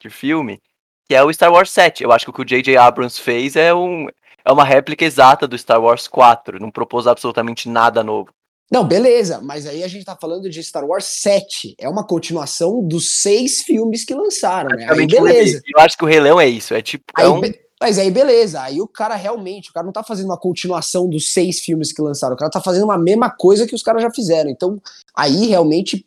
[0.00, 0.60] de filme.
[1.08, 2.02] Que é o Star Wars 7.
[2.04, 2.76] Eu acho que o que o J.J.
[2.76, 4.08] Abrams fez é, um,
[4.44, 6.58] é uma réplica exata do Star Wars 4.
[6.60, 8.28] Não propôs absolutamente nada novo.
[8.70, 11.76] Não, beleza, mas aí a gente tá falando de Star Wars 7.
[11.78, 14.86] É uma continuação dos seis filmes que lançaram, né?
[14.90, 15.60] Aí beleza.
[15.72, 16.74] Eu acho que o Rei Leão é isso.
[16.74, 17.04] É tipo.
[17.16, 17.40] Aí é um-
[17.80, 21.32] Mas aí beleza, aí o cara realmente, o cara não tá fazendo uma continuação dos
[21.32, 24.10] seis filmes que lançaram, o cara tá fazendo uma mesma coisa que os caras já
[24.10, 24.50] fizeram.
[24.50, 24.80] Então,
[25.14, 26.04] aí realmente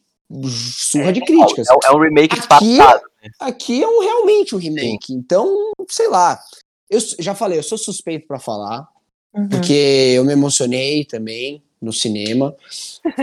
[0.91, 1.67] surra de críticas.
[1.69, 3.01] é, é um remake Aqui- disfarçado.
[3.39, 5.13] Aqui é um realmente um remake.
[5.13, 6.39] Então, sei lá.
[6.89, 8.87] Eu já falei, eu sou suspeito pra falar,
[9.33, 9.49] uhum.
[9.49, 12.55] porque eu me emocionei também no cinema.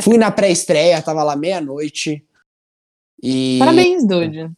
[0.03, 2.25] Fui na pré-estreia, tava lá meia-noite.
[3.23, 4.51] E Parabéns, Dude.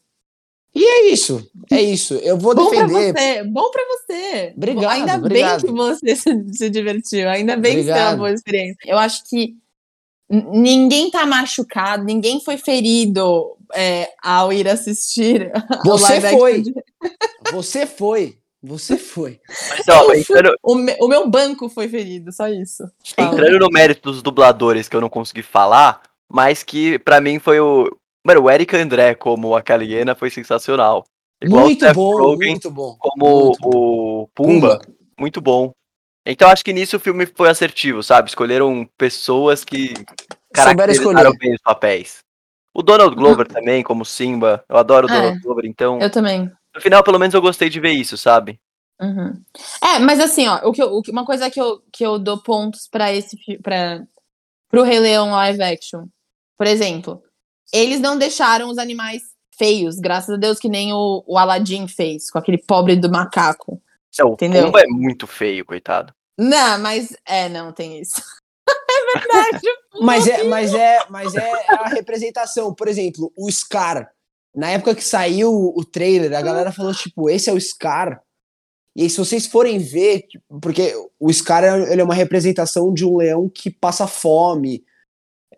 [0.74, 1.50] E é isso.
[1.70, 2.14] É isso.
[2.14, 3.12] Eu vou Bom pra defender.
[3.12, 4.52] você, bom pra você.
[4.56, 5.62] Obrigado, Ainda obrigado.
[5.62, 8.18] bem que você se, se divertiu, ainda bem que você teve uma Obrigado.
[8.18, 8.78] boa experiência.
[8.86, 9.56] Eu acho que
[10.30, 15.50] ninguém tá machucado, ninguém foi ferido é, ao ir assistir.
[15.84, 16.62] Você foi.
[17.52, 18.37] Você foi.
[18.62, 19.40] Você foi.
[19.70, 22.84] Mas, ó, Eu fui- entrando, O, me- o meu banco foi ferido, só isso.
[23.14, 23.28] Fala.
[23.32, 27.60] entrando no mérito dos dubladores que eu não consegui falar, mas que pra mim foi
[27.60, 27.88] o.
[28.26, 31.04] Mano, o Eric André como a Caliena foi sensacional.
[31.40, 32.96] Igual o muito Seth bom, Rogen muito bom.
[32.98, 33.70] como muito bom.
[33.72, 34.80] o Pumba,
[35.18, 35.72] muito bom.
[36.26, 38.28] Então acho que nisso o filme foi assertivo, sabe?
[38.28, 39.94] Escolheram pessoas que
[40.52, 42.18] caracterizaram bem os papéis.
[42.74, 44.64] O Donald Glover também, como Simba.
[44.68, 45.14] Eu adoro o É.
[45.14, 45.98] Donald Glover, então.
[46.00, 46.50] Eu também.
[46.78, 48.60] No final, pelo menos, eu gostei de ver isso, sabe?
[49.00, 49.42] Uhum.
[49.82, 52.18] É, mas assim, ó, o que eu- o que- uma coisa que eu, que eu
[52.18, 54.04] dou pontos pra esse para
[54.70, 56.06] pro Rei Leão live action.
[56.56, 57.22] Por exemplo,
[57.72, 59.22] eles não deixaram os animais
[59.56, 63.80] feios, graças a Deus, que nem o, o Aladdin fez, com aquele pobre do macaco.
[64.18, 64.66] Não, o Entendeu?
[64.66, 66.12] Pumba é muito feio, coitado.
[66.38, 68.20] Não, mas é, não tem isso.
[68.68, 69.66] é verdade.
[70.00, 72.72] Mas é, mas é, mas é a representação.
[72.74, 74.12] Por exemplo, o Scar.
[74.54, 78.22] Na época que saiu o trailer, a galera falou tipo, esse é o Scar.
[78.96, 82.92] E aí, se vocês forem ver, tipo, porque o Scar é- ele é uma representação
[82.92, 84.82] de um leão que passa fome.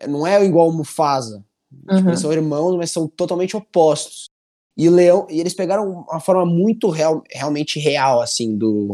[0.07, 1.43] Não é igual o Mufasa.
[1.73, 2.07] Tipo, Uhum.
[2.09, 4.29] Eles são irmãos, mas são totalmente opostos.
[4.77, 8.91] E o leão, e eles pegaram uma forma muito real, realmente real, assim, do,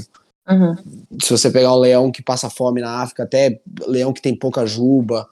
[0.49, 0.75] Uhum.
[1.21, 4.65] se você pegar um leão que passa fome na África, até leão que tem pouca
[4.65, 5.27] juba.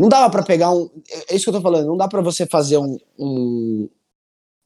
[0.00, 0.88] Não dava pra pegar um.
[1.28, 1.86] É isso que eu tô falando.
[1.86, 2.98] Não dá pra você fazer um.
[3.18, 3.88] um-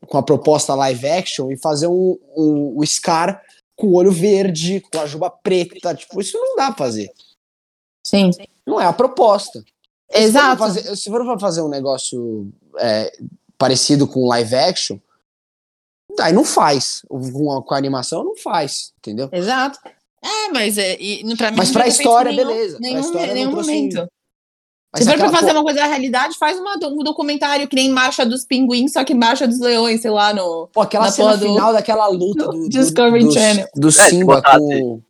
[0.07, 3.43] com a proposta live action e fazer um, um, o Scar
[3.75, 5.95] com o olho verde, com a juba preta.
[5.95, 7.11] Tipo, isso não dá pra fazer.
[8.07, 8.31] Sim.
[8.67, 9.61] Não é a proposta.
[9.61, 10.59] Se for pra Exato.
[10.59, 13.11] fazer- se for pra fazer um negócio é,
[13.57, 14.99] parecido com live action,
[16.21, 17.01] aí não faz.
[17.09, 18.93] Com a, com a animação, não faz.
[18.99, 19.31] Entendeu?
[19.33, 19.79] Exato.
[20.23, 22.79] É, mas, é, e, pra mim, Mas pra feito história, nenhum, beleza.
[22.79, 24.09] Pra Nenhum, história não nenhum momento.
[24.95, 27.91] Mas Se for pra fazer uma coisa da realidade, faz uma, um documentário que nem
[27.91, 30.69] Marcha dos Pinguins, só que Marcha dos Leões, sei lá, no.
[30.73, 33.67] Pô, aquela na cena do- final daquela luta do, do, Discovery do, Channel.
[33.75, 35.03] do se Simba botasse- com.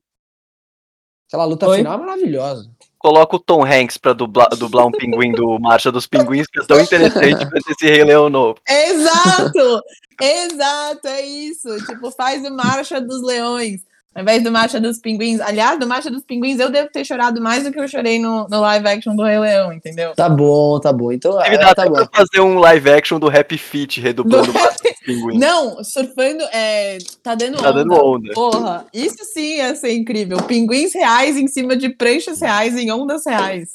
[1.28, 1.76] Aquela luta Oi?
[1.78, 2.70] final é maravilhosa.
[2.98, 6.64] Coloca o Tom Hanks pra dublar, dublar um pinguim do Marcha dos Pinguins, que é
[6.64, 8.58] tão interessante pra esse Rei Leão novo.
[8.66, 9.82] Exato!
[10.18, 11.68] Exato, é isso.
[11.84, 13.82] Tipo, faz o Marcha dos Leões.
[14.14, 15.40] Ao invés do Marcha dos Pinguins.
[15.40, 18.46] Aliás, do Marcha dos Pinguins eu devo ter chorado mais do que eu chorei no,
[18.48, 20.14] no live action do Rei Leão, entendeu?
[20.14, 21.10] Tá bom, tá bom.
[21.10, 22.06] Então, é, tá até bom.
[22.14, 25.40] fazer um live action do Happy Feet redublando o Márcio dos Pinguins.
[25.40, 27.72] Não, surfando, é, tá dando Tá onda.
[27.84, 28.32] dando onda.
[28.34, 30.36] Porra, isso sim ia ser incrível.
[30.44, 33.70] Pinguins reais em cima de pranchas reais em ondas reais.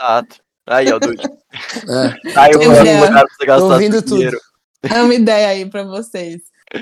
[0.00, 0.36] Exato.
[0.66, 1.22] Aí, ó, Dude.
[1.54, 2.40] É.
[2.40, 4.02] Aí eu vou lugar pra você gastar tudo.
[4.16, 4.38] dinheiro.
[4.90, 6.40] É uma ideia aí pra vocês.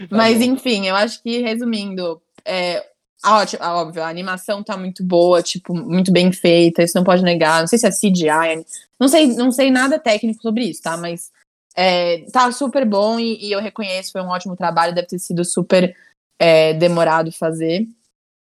[0.09, 0.45] Mas bom.
[0.45, 2.85] enfim, eu acho que resumindo, é,
[3.25, 7.23] ótimo, a- óbvio, a animação tá muito boa, tipo, muito bem feita, isso não pode
[7.23, 7.61] negar.
[7.61, 8.65] Não sei se é CGI,
[8.99, 10.97] não sei, não sei nada técnico sobre isso, tá?
[10.97, 11.31] Mas
[11.77, 15.45] é, tá super bom e, e eu reconheço, foi um ótimo trabalho, deve ter sido
[15.45, 15.97] super
[16.39, 17.87] é, demorado fazer.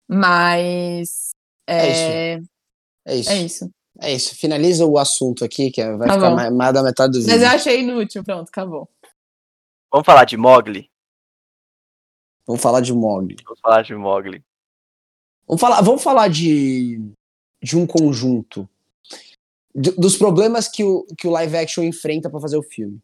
[0.10, 1.32] Mas
[1.68, 2.42] É é,
[3.06, 3.32] É isso.
[3.32, 3.70] é isso.
[4.02, 4.36] É isso.
[4.36, 6.36] Finaliza o assunto aqui, que vai Tá ficar bom.
[6.36, 7.32] mais, mais da metade do vídeo.
[7.32, 8.90] Mas eu achei inútil, pronto, acabou.
[9.92, 10.90] Vamos falar de Mogli?
[12.48, 13.36] Vamos falar de Mogli.
[13.46, 14.44] Vamos falar de Mogli.
[15.48, 17.00] Vamos falar, vamos falar de,
[17.62, 18.68] de um conjunto.
[19.76, 23.00] Dos problemas que o, que o live action enfrenta pra fazer o filme.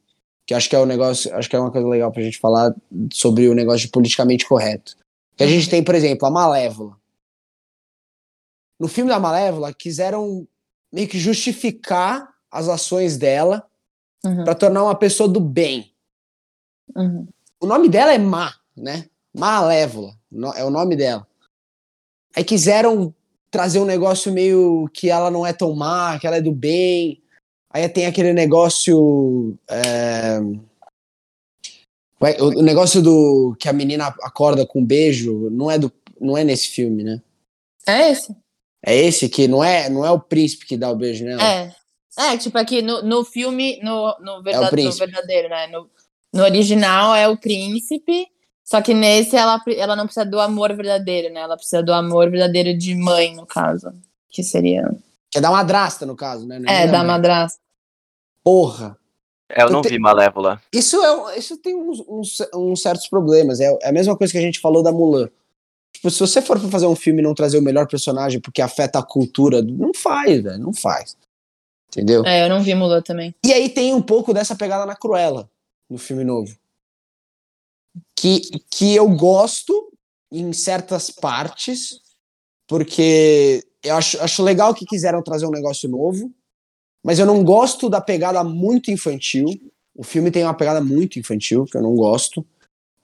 [0.46, 2.74] Que acho que é o negócio, acho que é uma coisa legal pra gente falar
[3.12, 4.96] sobre o negócio de politicamente correto.
[5.36, 6.98] Que a gente tem, por exemplo, a Malévola.
[8.80, 10.48] No filme da Malévola, quiseram
[10.92, 13.66] meio que justificar as ações dela
[14.26, 15.94] Uhum, pra tornar uma pessoa do bem.
[16.96, 17.28] uhum.
[17.62, 19.10] O nome dela é Má, né?
[19.34, 20.14] Malévola,
[20.56, 21.28] é o nome dela.
[22.40, 23.14] Aí quiseram
[23.52, 27.22] trazer um negócio meio que ela não é tão má, que ela é do bem.
[27.70, 29.58] Aí tem aquele negócio.
[29.70, 30.40] é,
[32.40, 36.46] O negócio do que a menina acorda com um beijo não é, do, não é
[36.46, 37.22] nesse filme, né?
[37.86, 38.34] É esse?
[38.86, 41.44] É esse que não é, não é o príncipe que dá o beijo nela.
[41.44, 41.76] É.
[42.18, 45.06] É, tipo aqui no, no filme, no, no, verda- no príncipe.
[45.06, 45.68] verdadeiro, né?
[45.68, 45.90] No,
[46.34, 48.28] no original é o príncipe,
[48.70, 51.40] só que nesse ela, ela não precisa do amor verdadeiro, né?
[51.40, 53.92] Ela precisa do amor verdadeiro de mãe, no caso.
[54.30, 54.88] Que seria.
[55.32, 56.60] Que é da madrasta, no caso, né?
[56.60, 57.60] Não É, nem da madrasta.
[58.44, 58.96] Porra.
[59.50, 60.62] É, eu não te- vi Malévola.
[60.72, 63.60] Isso, é, isso tem uns, uns, uns certos problemas.
[63.60, 65.32] É, é a mesma coisa que a gente falou da Mulan.
[65.92, 68.62] Tipo, se você for pra fazer um filme e não trazer o melhor personagem porque
[68.62, 70.60] afeta a cultura, não faz, velho.
[70.60, 71.18] Não faz.
[71.88, 72.24] Entendeu?
[72.24, 73.34] É, eu não vi Mulan também.
[73.44, 75.50] E aí tem um pouco dessa pegada na Cruella,
[75.90, 76.56] no filme novo.
[78.16, 79.92] Que, que eu gosto
[80.32, 82.02] em certas partes,
[82.68, 86.32] porque eu acho, acho legal que quiseram trazer um negócio novo,
[87.04, 89.48] mas eu não gosto da pegada muito infantil.
[89.96, 92.46] O filme tem uma pegada muito infantil, que eu não gosto.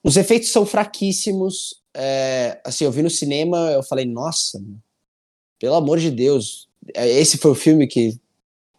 [0.02, 1.82] Os efeitos são fraquíssimos.
[1.94, 4.62] é, assim, eu vi no cinema, eu falei, nossa,
[5.58, 6.68] pelo amor de Deus.
[6.94, 8.20] é, Esse foi o filme que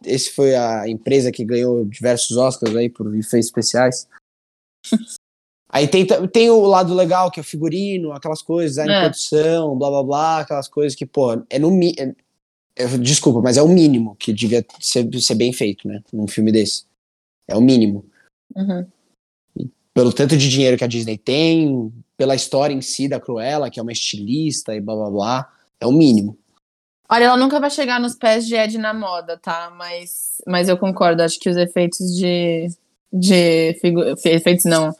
[0.04, 4.08] esse foi a empresa que ganhou diversos Oscars aí por efeitos especiais.
[5.70, 9.00] Aí tem, tem o lado legal, que é o figurino, aquelas coisas, a É.
[9.02, 12.14] produção, blá blá blá, aquelas coisas que, pô, é no é-
[12.76, 16.00] é- Desculpa, mas é o mínimo que devia ser, ser bem feito, né?
[16.12, 16.84] Num filme desse.
[17.46, 18.04] É o mínimo.
[18.56, 18.86] Uhum.
[19.92, 23.78] Pelo tanto de dinheiro que a Disney tem, pela história em si da Cruella, que
[23.80, 25.52] é uma estilista e blá blá blá.
[25.80, 26.38] É o mínimo.
[27.10, 29.72] Olha, ela nunca vai chegar nos pés de Ed na moda, tá?
[29.76, 32.68] Mas, mas eu concordo, acho que os efeitos de.
[33.12, 34.94] de figu- efeitos não.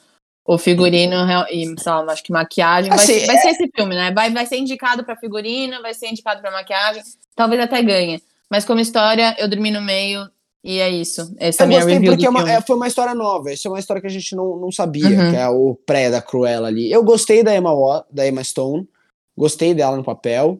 [0.50, 1.14] O figurino
[1.50, 2.88] e, sei lá, acho que maquiagem.
[2.88, 4.10] vai, Assim, ser- vai ser esse filme, né?
[4.12, 7.02] Vai, vai ser indicado pra figurino, vai ser indicado pra maquiagem.
[7.36, 8.22] Talvez até ganhe.
[8.50, 10.26] Mas como história, eu dormi no meio
[10.64, 11.34] e é isso.
[11.38, 13.52] Essa é Eu minha gostei review porque é uma- é- foi uma história nova.
[13.52, 15.30] Isso é uma história que a gente não, não sabia, Uhum.
[15.30, 16.90] que é o pré da Cruella ali.
[16.90, 18.88] Eu gostei da Emma, da Emma Stone,
[19.36, 20.58] gostei dela no papel,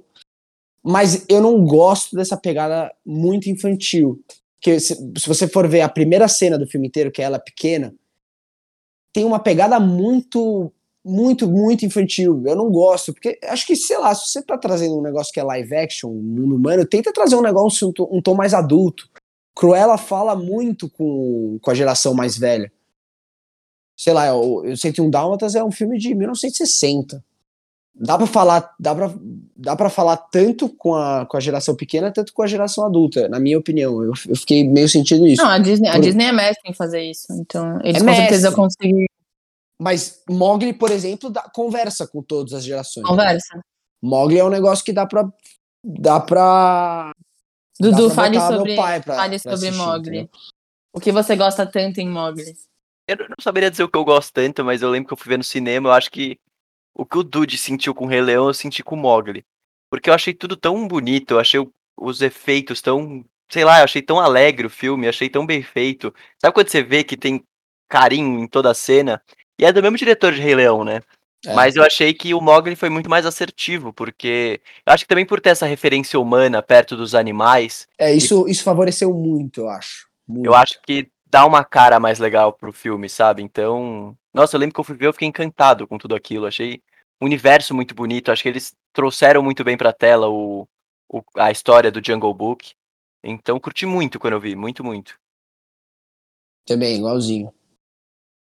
[0.83, 4.21] mas eu não gosto dessa pegada muito infantil.
[4.61, 7.39] Porque se, se você for ver a primeira cena do filme inteiro, que é ela
[7.39, 7.95] pequena,
[9.13, 10.73] tem uma pegada muito,
[11.05, 12.43] muito, muito infantil.
[12.47, 15.41] Eu não gosto, porque acho que, sei lá, se você tá trazendo um negócio que
[15.41, 19.09] é live action, mundo humano, tenta trazer um negócio, um tom, um tom mais adulto.
[19.55, 22.73] Cruella fala muito com, com a geração mais velha.
[23.97, 27.25] Sei lá, eu, eu que um Dálmatas é um filme de 1960.
[28.01, 29.11] Dá pra falar, dá pra,
[29.57, 33.29] dá pra falar tanto com a, com a geração pequena, tanto com a geração adulta,
[33.29, 34.03] na minha opinião.
[34.03, 35.43] Eu, eu fiquei meio sentindo isso.
[35.43, 37.27] Não, a Disney, a Por- Disney é mestre em fazer isso.
[37.33, 38.55] Então, eles É com certeza mestre.
[38.55, 39.07] conseguem
[39.81, 43.05] Mas Mogli, por exemplo, dá, conversa com todas as gerações.
[43.07, 43.61] conversa.
[44.01, 45.29] Mogli é um negócio que dá pra.
[45.85, 47.13] Dá pra.
[47.81, 50.31] Dudu, pra fale sobre, pai pra- fale pra sobre Mogli.
[50.95, 52.55] O que você gosta tanto em Mogli?
[53.09, 55.29] Eu não saberia dizer o que eu gosto tanto, mas eu lembro que eu fui
[55.31, 56.37] ver no cinema, eu acho que
[56.99, 59.45] o que o Dude sentiu com o Rei Leão, eu senti com o Mogli.
[59.89, 61.65] Porque eu achei tudo tão bonito, eu achei
[61.97, 63.25] os efeitos tão.
[63.51, 66.13] Sei lá, eu achei tão alegre o filme, achei tão bem feito.
[66.39, 67.43] Sabe quando você vê que tem
[67.89, 69.23] carinho em toda a cena?
[69.59, 71.01] E é do mesmo diretor de Rei Leão, né?
[71.47, 71.55] É.
[71.55, 75.25] Mas eu achei que o Mogli foi muito mais assertivo, porque eu acho que também
[75.25, 80.09] por ter essa referência humana perto dos animais, É, isso, isso favoreceu muito, eu acho.
[80.27, 80.47] Muito.
[80.47, 83.43] eu acho que dá uma cara mais legal pro filme, sabe?
[83.43, 86.47] Então, nossa, eu lembro que eu fui ver, eu fiquei encantado com tudo aquilo.
[86.47, 86.83] Achei
[87.21, 88.31] universo muito bonito.
[88.31, 90.67] Acho que eles trouxeram muito bem pra tela o,
[91.09, 92.73] o- a história do Jungle Book.
[93.25, 95.19] Então, curti muito quando eu vi, muito, muito.
[96.67, 97.53] Também, igualzinho.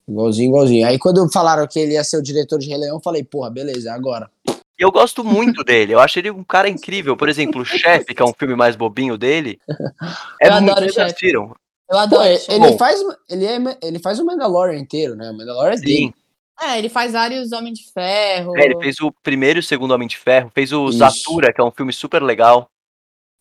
[0.07, 0.87] Igualzinho, igualzinho.
[0.87, 3.51] Aí quando falaram que ele ia ser o diretor de Rei Leão, eu falei, porra,
[3.51, 4.31] beleza, é agora.
[4.49, 5.93] E eu gosto muito dele.
[5.95, 7.17] Eu acho ele um cara incrível.
[7.17, 9.59] Por exemplo, o Chefe, que é um filme mais bobinho dele.
[10.41, 11.43] É Eu muito, adoro vocês assistiram?
[11.91, 12.25] Eu Pô, adoro.
[12.25, 12.53] ele, Chef.
[12.53, 15.31] ele faz, ele, é, ele faz o Mandalorian inteiro, né?
[15.31, 15.85] O Mandalorian é Sim.
[15.85, 16.15] dele.
[16.61, 18.57] É, ele faz vários Homens de Ferro.
[18.59, 20.99] É, ele fez o primeiro e o segundo Homem de Ferro, fez o Isso.
[20.99, 22.69] Zatura, que é um filme super legal.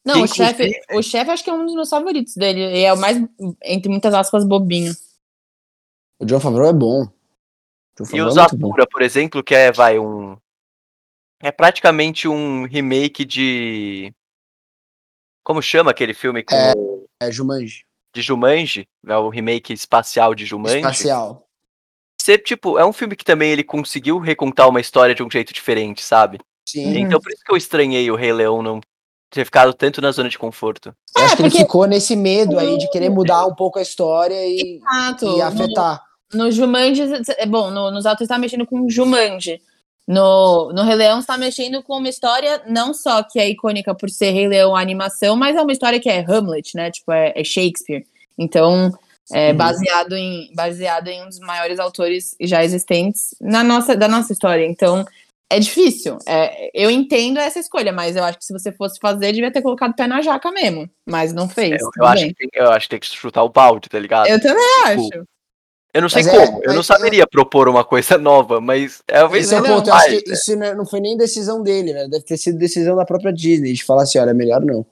[0.06, 2.60] Não, o Inclusive- chefe, o chefe acho que é um dos meus favoritos dele.
[2.62, 3.18] E é o mais,
[3.64, 4.94] entre muitas aspas, bobinho.
[6.20, 7.04] O John Favreau é bom.
[8.00, 8.32] O E o é.
[8.32, 10.38] Zatura, por exemplo, que é, vai, um.
[11.42, 14.14] É praticamente um remake de.
[15.44, 16.74] Como chama aquele filme com É.
[17.22, 17.84] É Jumanji.
[18.14, 18.88] de Jumanji?
[19.08, 20.78] É o remake espacial de Jumanji.
[20.78, 21.47] Espacial.
[22.28, 25.54] Você, tipo, é um filme que também ele conseguiu recontar uma história de um jeito
[25.54, 26.40] diferente, sabe?
[26.68, 26.88] Sim.
[26.88, 26.98] Uhum.
[26.98, 28.82] Então por isso que eu estranhei o Rei Leão não
[29.32, 30.94] ter ficado tanto na zona de conforto.
[31.16, 33.82] Eu acho que ele porque- ficou nesse medo aí de querer mudar um pouco a
[33.82, 35.38] história e, Exato.
[35.38, 36.04] e afetar.
[36.34, 37.04] No, no Jumanji,
[37.38, 39.62] é bom, no, nos autos você tá mexendo com Jumanji.
[40.06, 43.96] No, no Rei Leão, você tá mexendo com uma história não só que é icônica
[43.96, 46.92] por ser Rei Leão a animação, mas é uma história que é Hamlet, né?
[46.92, 48.06] Tipo, é, é Shakespeare.
[48.38, 48.92] Então,
[49.32, 49.58] é Uhum.
[49.58, 54.66] baseado em, baseado em um dos maiores autores já existentes na nossa, da nossa história.
[54.66, 55.06] Então,
[55.50, 56.18] é difícil.
[56.28, 59.62] É, eu entendo essa escolha, mas eu acho que se você fosse fazer, devia ter
[59.62, 60.90] colocado o pé na jaca mesmo.
[61.06, 61.82] Mas não fez.
[61.82, 64.28] Eu, eu acho tem, eu acho que tem que chutar o balde, tá ligado?
[64.28, 65.28] Eu também Tipo, acho.
[65.94, 69.02] Eu não sei Mas é, como, eu mas não saberia propor uma coisa nova, mas
[69.08, 69.90] é talvez Esse é o ele não ponto.
[69.90, 72.08] Eu acho que isso não- não foi nem decisão dele, né?
[72.08, 74.86] Deve ter sido decisão da própria Disney de falar assim: olha, melhor não.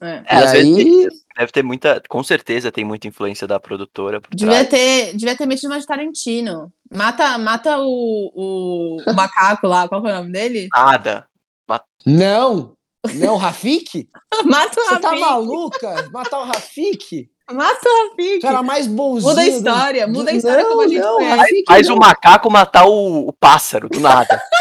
[0.00, 0.22] É.
[0.26, 4.34] É, às vezes aí, deve ter muita, com certeza tem muita influência da produtora por
[4.34, 4.68] Devia trás.
[4.68, 6.72] ter, devia ter metido mais de Tarantino.
[6.92, 10.68] Mata, mata o, o, o macaco lá, qual que é o nome dele?
[10.72, 11.26] Nada.
[12.06, 12.74] não!
[13.14, 14.08] Não, Rafik?
[14.44, 15.20] Mata o Você tá Rafik.
[15.24, 16.10] maluca?
[16.12, 17.30] Matar o Rafik?
[17.50, 18.40] Mata o Rafik.
[18.40, 19.30] Cara mais bonzinho.
[19.30, 21.18] Muda a história, do- muda a história não, como a gente não,
[21.66, 21.94] Faz não.
[21.96, 24.42] o macaco matar o, o pássaro do nada.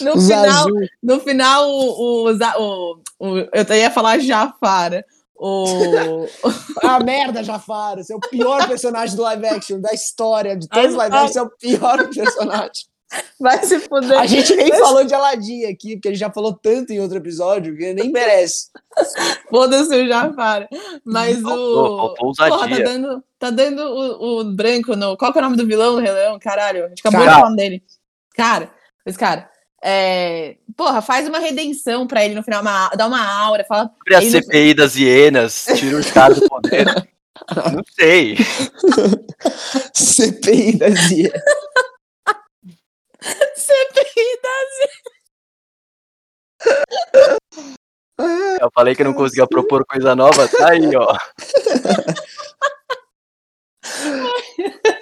[0.00, 0.66] No final,
[1.02, 5.04] no final o, o, o, o- eu ia falar Jafar.
[5.36, 6.26] O,
[6.82, 7.96] Ah, merda, Jafar.
[7.96, 10.56] Você é o pior personagem do live action da história.
[10.56, 12.84] De todos os live action, você é o pior personagem.
[13.38, 14.18] Vai se fuder.
[14.18, 17.76] A gente nem falou de Aladdin aqui, porque ele já falou tanto em outro episódio
[17.76, 18.70] que ele nem merece.
[19.48, 20.68] Foda-se o Jafar.
[21.04, 22.14] Mas o.
[22.14, 25.16] Porra, tá dando, tá dando o, o branco no.
[25.16, 26.38] Qual que é o nome do vilão do Rei Leão?
[26.38, 27.30] Caralho, a gente acabou Cara.
[27.30, 27.82] de falar o nome dele.
[28.34, 28.70] Cara,
[29.06, 29.50] esse cara.
[29.86, 33.90] É, porra, faz uma redenção pra ele no final, uma, dá uma aura, fala.
[33.98, 36.86] Sobre a CPI das hienas, tira os caras do poder.
[37.72, 38.36] Não sei.
[39.92, 41.32] CPI da Zia.
[43.56, 44.38] CPI
[48.60, 51.16] Eu falei que não conseguia propor coisa nova, tá aí, ó.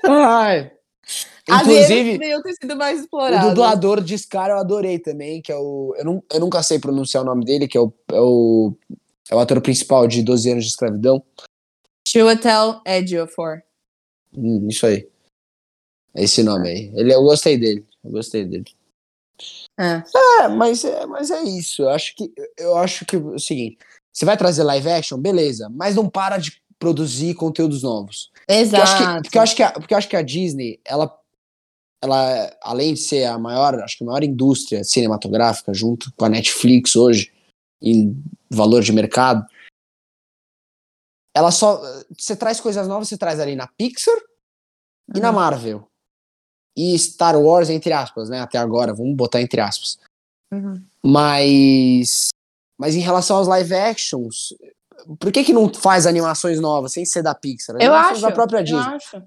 [0.08, 0.72] Ai.
[1.48, 5.94] Inclusive, poderiam ter sido mais o dublador de Scar eu adorei também, que é o.
[5.98, 8.74] Eu, não, eu nunca sei pronunciar o nome dele, que é o, é o.
[9.30, 11.22] É o ator principal de 12 anos de escravidão.
[12.06, 13.62] Chiwetel Ejiofor.
[14.36, 15.08] Hum, isso aí.
[16.14, 16.92] É esse nome aí.
[16.94, 17.84] Ele, eu gostei dele.
[18.04, 18.64] Eu gostei dele.
[19.78, 20.02] É.
[20.42, 21.82] É, mas é, mas é isso.
[21.82, 23.78] Eu acho que eu acho que é o seguinte,
[24.12, 28.30] você vai trazer live action, beleza, mas não para de produzir conteúdos novos.
[28.46, 29.22] Porque eu acho que, Exato.
[29.22, 31.18] porque eu acho que a, porque eu acho que a Disney, ela
[32.02, 36.28] ela além de ser a maior, acho que a maior indústria cinematográfica junto com a
[36.28, 37.32] Netflix hoje
[37.80, 39.46] em valor de mercado,
[41.34, 41.80] ela só
[42.16, 44.16] você traz coisas novas, você traz ali na Pixar
[45.14, 45.36] e na Uhum.
[45.36, 45.91] Marvel.
[46.76, 49.98] E Star Wars entre aspas, né, até agora, vamos botar entre aspas.
[50.52, 50.82] Uhum.
[51.04, 52.28] Mas.
[52.78, 54.54] Mas em relação aos live actions,
[55.20, 57.76] por que, que não faz animações novas sem ser da Pixar?
[57.80, 58.20] Eu acho.
[58.22, 58.80] da própria eu Disney.
[58.80, 59.22] acho.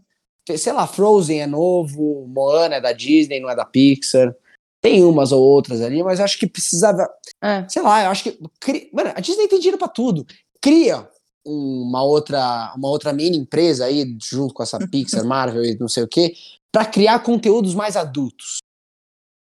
[0.58, 4.36] Sei lá, Frozen é novo, Moana é da Disney, não é da Pixar.
[4.82, 7.08] Tem umas ou outras ali, mas eu acho que precisava.
[7.42, 7.68] É.
[7.70, 8.40] Sei lá, eu acho que.
[8.60, 10.26] cri- Mano, a Disney tem dinheiro pra tudo.
[10.62, 11.08] Cria
[11.46, 16.04] uma outra, uma outra mini empresa aí, junto com essa Pixar, Marvel e não sei
[16.04, 16.36] o quê,
[16.76, 18.58] pra criar conteúdos mais adultos.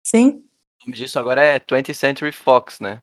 [0.06, 0.44] Sim.
[0.84, 3.00] O nome disso agora é 20th Century Fox, né?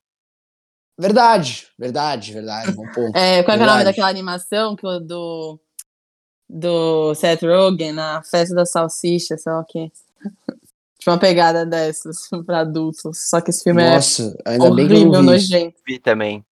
[0.97, 2.71] Verdade, verdade, verdade.
[2.71, 3.11] Bom ponto.
[3.19, 5.59] É, qual é, é o nome daquela animação que do.
[6.49, 9.91] do Seth Rogen na festa da salsicha, sei lá o quê.
[11.01, 13.29] Tipo uma pegada dessas pra adultos.
[13.29, 15.81] Só que esse filme Nossa, é ainda bem que eu horrível, nojento.
[15.85, 16.47] Vi também.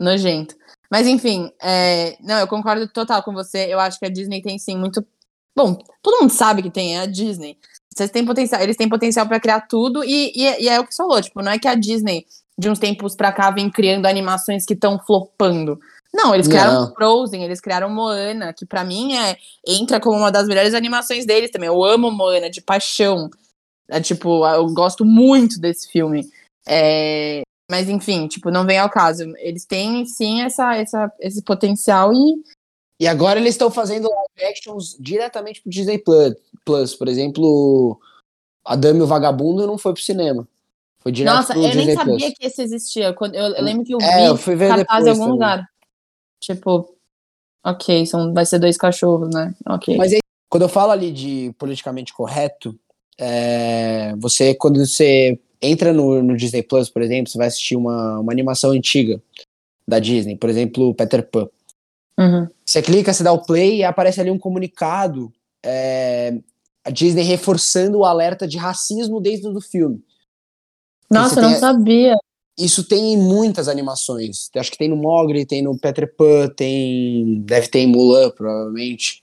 [0.00, 0.56] Nojento.
[0.90, 3.66] Mas enfim, é, não, eu concordo total com você.
[3.70, 5.06] Eu acho que a Disney tem sim muito.
[5.56, 7.58] Bom, todo mundo sabe que tem, é a Disney.
[7.94, 10.94] Vocês têm potencial, eles têm potencial pra criar tudo, e, e, e é o que
[10.94, 12.24] você falou, tipo, não é que a Disney,
[12.56, 15.78] de uns tempos pra cá, vem criando animações que estão flopando.
[16.12, 16.94] Não, eles criaram Não.
[16.94, 19.36] Frozen, eles criaram Moana, que pra mim é
[19.66, 21.68] entra como uma das melhores animações deles também.
[21.68, 23.30] Eu amo Moana de paixão.
[23.88, 26.28] É tipo, eu gosto muito desse filme.
[26.66, 29.22] É, mas enfim, tipo, não vem ao caso.
[29.38, 32.42] Eles têm sim essa, essa, esse potencial e
[33.00, 34.08] E agora eles estão fazendo
[34.42, 36.02] actions diretamente pro Disney
[36.64, 36.94] Plus.
[36.94, 38.00] Por exemplo,
[38.64, 40.46] A Dama e o Vagabundo não foi pro cinema.
[41.00, 42.34] Foi direto Nossa, pro eu Disney nem sabia Plus.
[42.38, 43.12] que esse existia.
[43.14, 45.32] Quando, eu, eu lembro que eu vi É, eu fui ver cartaz em algum também.
[45.32, 45.70] lugar.
[46.40, 46.94] Tipo,
[47.64, 49.54] ok, são, vai ser dois cachorros, né?
[49.66, 49.96] Ok.
[49.96, 52.78] Mas aí, quando eu falo ali de politicamente correto,
[53.18, 58.18] é, você, quando você entra no, no Disney Plus, por exemplo, você vai assistir uma,
[58.18, 59.22] uma animação antiga
[59.86, 61.48] da Disney, por exemplo, Peter Pan.
[62.18, 62.48] Uhum.
[62.64, 65.32] Você clica, você dá o play e aparece ali um comunicado,
[65.64, 66.38] é,
[66.84, 70.02] a Disney reforçando o alerta de racismo dentro do filme.
[71.10, 72.16] Nossa, eu não tem- sabia.
[72.58, 74.50] Isso tem em muitas animações.
[74.54, 77.40] Acho que tem no Mogli, tem no Peter Pan, tem.
[77.42, 79.22] Deve ter em Mulan, provavelmente.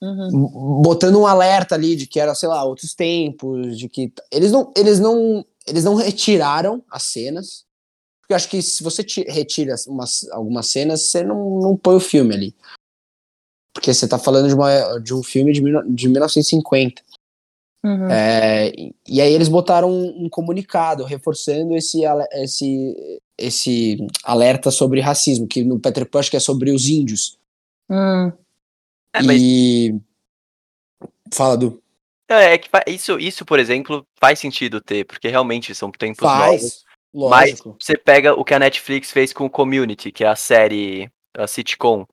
[0.00, 0.82] Uhum.
[0.82, 4.72] botando um alerta ali de que era, sei lá, outros tempos, de que eles não
[4.76, 7.64] eles não eles não retiraram as cenas.
[8.32, 11.96] Porque eu acho que se você ti- retira umas, algumas cenas, você não, não põe
[11.96, 12.54] o filme ali.
[13.74, 17.02] Porque você tá falando de, uma, de um filme de, mil- de 1950.
[17.84, 18.08] Uhum.
[18.10, 22.00] É, e- e aí eles botaram um, um comunicado reforçando esse,
[22.32, 27.38] esse, esse alerta sobre racismo, que no Peter Pan acho que é sobre os índios.
[27.90, 28.32] Hum.
[29.14, 30.00] É, mas E.
[31.34, 31.82] Fala, Du.
[32.28, 36.84] é que fa- isso, isso, por exemplo, faz sentido ter, porque realmente são tempos novos.
[37.14, 37.76] Faz, Mas lógico.
[37.78, 41.46] você pega o que a Netflix fez com o Community, que é a série, a
[41.46, 42.06] sitcom.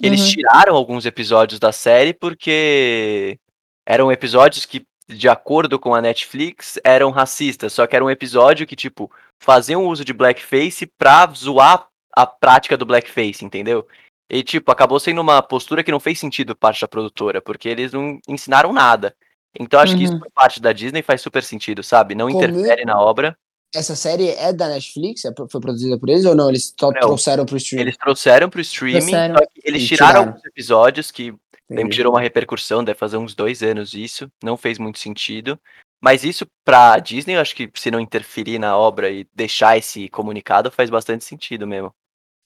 [0.00, 0.28] Eles Uhum.
[0.28, 3.38] tiraram alguns episódios da série porque
[3.86, 7.72] eram episódios que, de acordo com a Netflix, eram racistas.
[7.72, 9.10] Só que era um episódio que, tipo,
[9.42, 13.86] faziam uso de blackface pra zoar a prática do blackface, entendeu?
[14.30, 17.92] E, tipo, acabou sendo uma postura que não fez sentido parte da produtora, porque eles
[17.92, 19.16] não ensinaram nada.
[19.58, 20.20] Então acho que isso Uhum.
[20.20, 22.14] por parte da Disney faz super sentido, sabe?
[22.14, 23.36] Não interfere na obra.
[23.74, 25.24] Essa série é da Netflix?
[25.24, 26.48] É- Foi produzida por eles ou não?
[26.48, 27.00] Eles só Não.
[27.00, 27.82] trouxeram pro stream?
[27.82, 29.34] Eles trouxeram pro streaming, Trouxeram.
[29.34, 30.28] só que eles tiraram, tiraram.
[30.30, 31.34] alguns episódios que
[31.68, 35.58] lembro gerou uma repercussão, deve fazer uns dois anos isso, não fez muito sentido.
[36.00, 40.08] Mas isso pra Disney, eu acho que se não interferir na obra e deixar esse
[40.08, 41.92] comunicado, faz bastante sentido mesmo.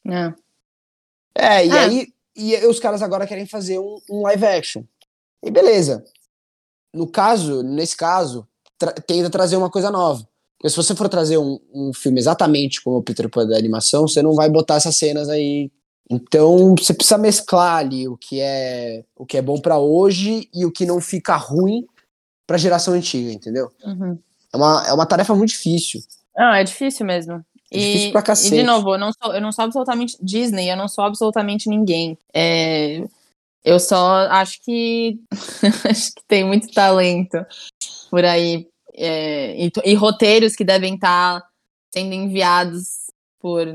[0.08, 0.32] É.
[1.36, 1.78] É, e É.
[1.78, 4.82] aí e os caras agora querem fazer um, um live action.
[5.44, 6.02] E beleza.
[6.94, 8.48] No caso, nesse caso,
[8.78, 10.26] tra tenta trazer uma coisa nova.
[10.62, 14.06] Porque se você for trazer um, um filme exatamente como o Peter Pan da animação,
[14.06, 15.72] você não vai botar essas cenas aí.
[16.08, 20.64] Então você precisa mesclar ali o que é o que é bom pra hoje e
[20.64, 21.84] o que não fica ruim
[22.46, 23.72] pra geração antiga, entendeu?
[23.84, 24.16] Uhum.
[24.52, 26.00] É uma, é uma tarefa muito difícil.
[26.36, 27.44] Não, é difícil mesmo.
[27.68, 28.54] É difícil pra e cacete.
[28.54, 32.16] de novo, eu não sou, eu não sou absolutamente Disney, eu não sou absolutamente ninguém.
[32.32, 33.04] É,
[33.64, 35.18] eu só acho que
[35.90, 37.44] acho que tem muito talento
[38.08, 41.43] por aí é, e, e roteiros que devem estar
[41.93, 43.66] sendo enviados por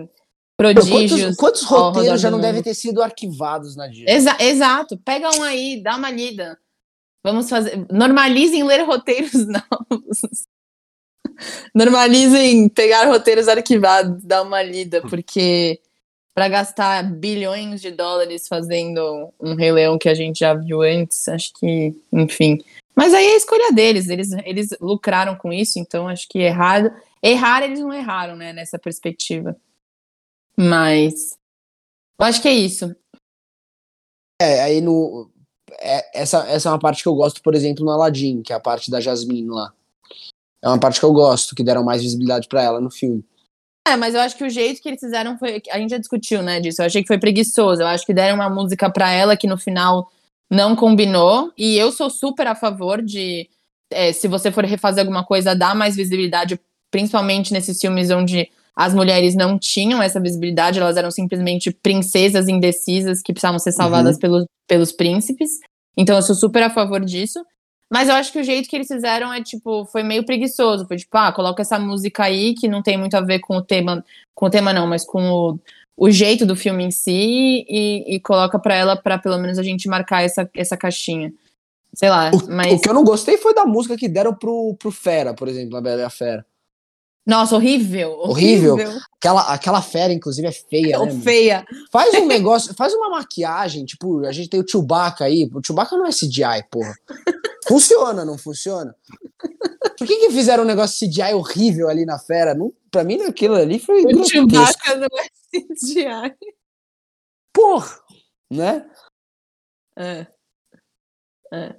[0.57, 1.35] prodígios.
[1.35, 4.11] Quantos, quantos roteiros já não devem ter sido arquivados na Disney?
[4.11, 6.57] Exa- exato, pega um aí, dá uma lida.
[7.23, 7.85] Vamos fazer.
[7.91, 10.47] Normalizem ler roteiros novos.
[11.73, 15.79] Normalizem pegar roteiros arquivados, dar uma lida, porque
[16.33, 21.27] para gastar bilhões de dólares fazendo um Rei Leão que a gente já viu antes,
[21.27, 22.59] acho que, enfim.
[22.97, 26.89] Mas aí é a escolha deles, eles, eles lucraram com isso, então acho que errado.
[27.21, 29.55] Errar, eles não erraram, né, nessa perspectiva.
[30.57, 31.37] Mas.
[32.19, 32.95] Eu acho que é isso.
[34.41, 35.29] É, aí no.
[35.73, 38.55] é, essa, essa é uma parte que eu gosto, por exemplo, no Aladdin, que é
[38.55, 39.71] a parte da Jasmine lá.
[40.63, 43.23] É uma parte que eu gosto, que deram mais visibilidade pra ela no filme.
[43.87, 45.61] É, mas eu acho que o jeito que eles fizeram foi.
[45.69, 46.81] A gente já discutiu, né, disso.
[46.81, 47.83] Eu achei que foi preguiçoso.
[47.83, 50.11] Eu acho que deram uma música pra ela que no final
[50.49, 51.51] não combinou.
[51.57, 53.49] E eu sou super a favor de.
[53.91, 56.59] é, se você for refazer alguma coisa, dar mais visibilidade,
[56.91, 63.23] principalmente nesses filmes onde as mulheres não tinham essa visibilidade, elas eram simplesmente princesas indecisas
[63.23, 65.49] que precisavam ser salvadas pelos, pelos príncipes.
[65.97, 67.43] Então eu sou super a favor disso.
[67.91, 70.85] Mas eu acho que o jeito que eles fizeram é, tipo, foi meio preguiçoso.
[70.87, 73.61] Foi tipo, ah, coloca essa música aí que não tem muito a ver com o
[73.61, 74.03] tema.
[74.35, 75.59] Com o tema, não, mas com o,
[75.97, 79.63] o jeito do filme em si e, e coloca pra ela pra pelo menos a
[79.63, 81.33] gente marcar essa, essa caixinha.
[81.93, 82.73] Sei lá, O, mas.
[82.73, 85.75] o que eu não gostei foi da música que deram pro, pro Fera, por exemplo,
[85.75, 86.45] a Bela e a Fera.
[87.25, 88.11] Nossa, horrível.
[88.19, 88.75] Horrível.
[88.75, 88.99] Horrível.
[89.17, 91.05] Aquela, aquela fera, inclusive, é feia, né?
[91.11, 91.21] mano?
[91.21, 91.65] feia.
[91.91, 95.49] Faz um negócio, faz uma maquiagem, tipo, a gente tem o Chewbacca aí.
[95.53, 96.95] O Chewbacca não é CGI, porra.
[97.67, 98.95] Funciona, não funciona?
[99.97, 102.53] Por que que fizeram um negócio CGI horrível ali na fera?
[102.53, 104.29] Não, pra mim, aquilo ali foi O grotesco.
[104.29, 106.35] Chewbacca não é CGI.
[107.53, 107.99] Porra,
[108.51, 108.89] né?
[109.97, 110.27] É.
[111.53, 111.75] É.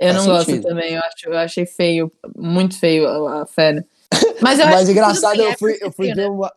[0.00, 3.86] Eu Faz não gosto também, eu, acho, eu achei feio, muito feio a, a fera.
[4.42, 6.28] Mas eu Mas engraçado, bem, eu é fui, eu fui feio, ver né?
[6.28, 6.52] uma.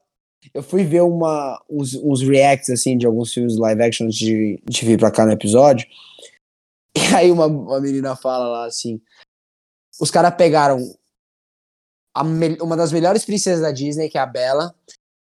[0.53, 4.61] Eu fui ver uma, uns, uns reacts assim, de alguns filmes live action antes de,
[4.63, 5.87] de vir pra cá no episódio.
[6.95, 9.01] E aí uma, uma menina fala lá assim:
[9.99, 10.79] os caras pegaram
[12.23, 14.73] me- uma das melhores princesas da Disney, que é a Bella,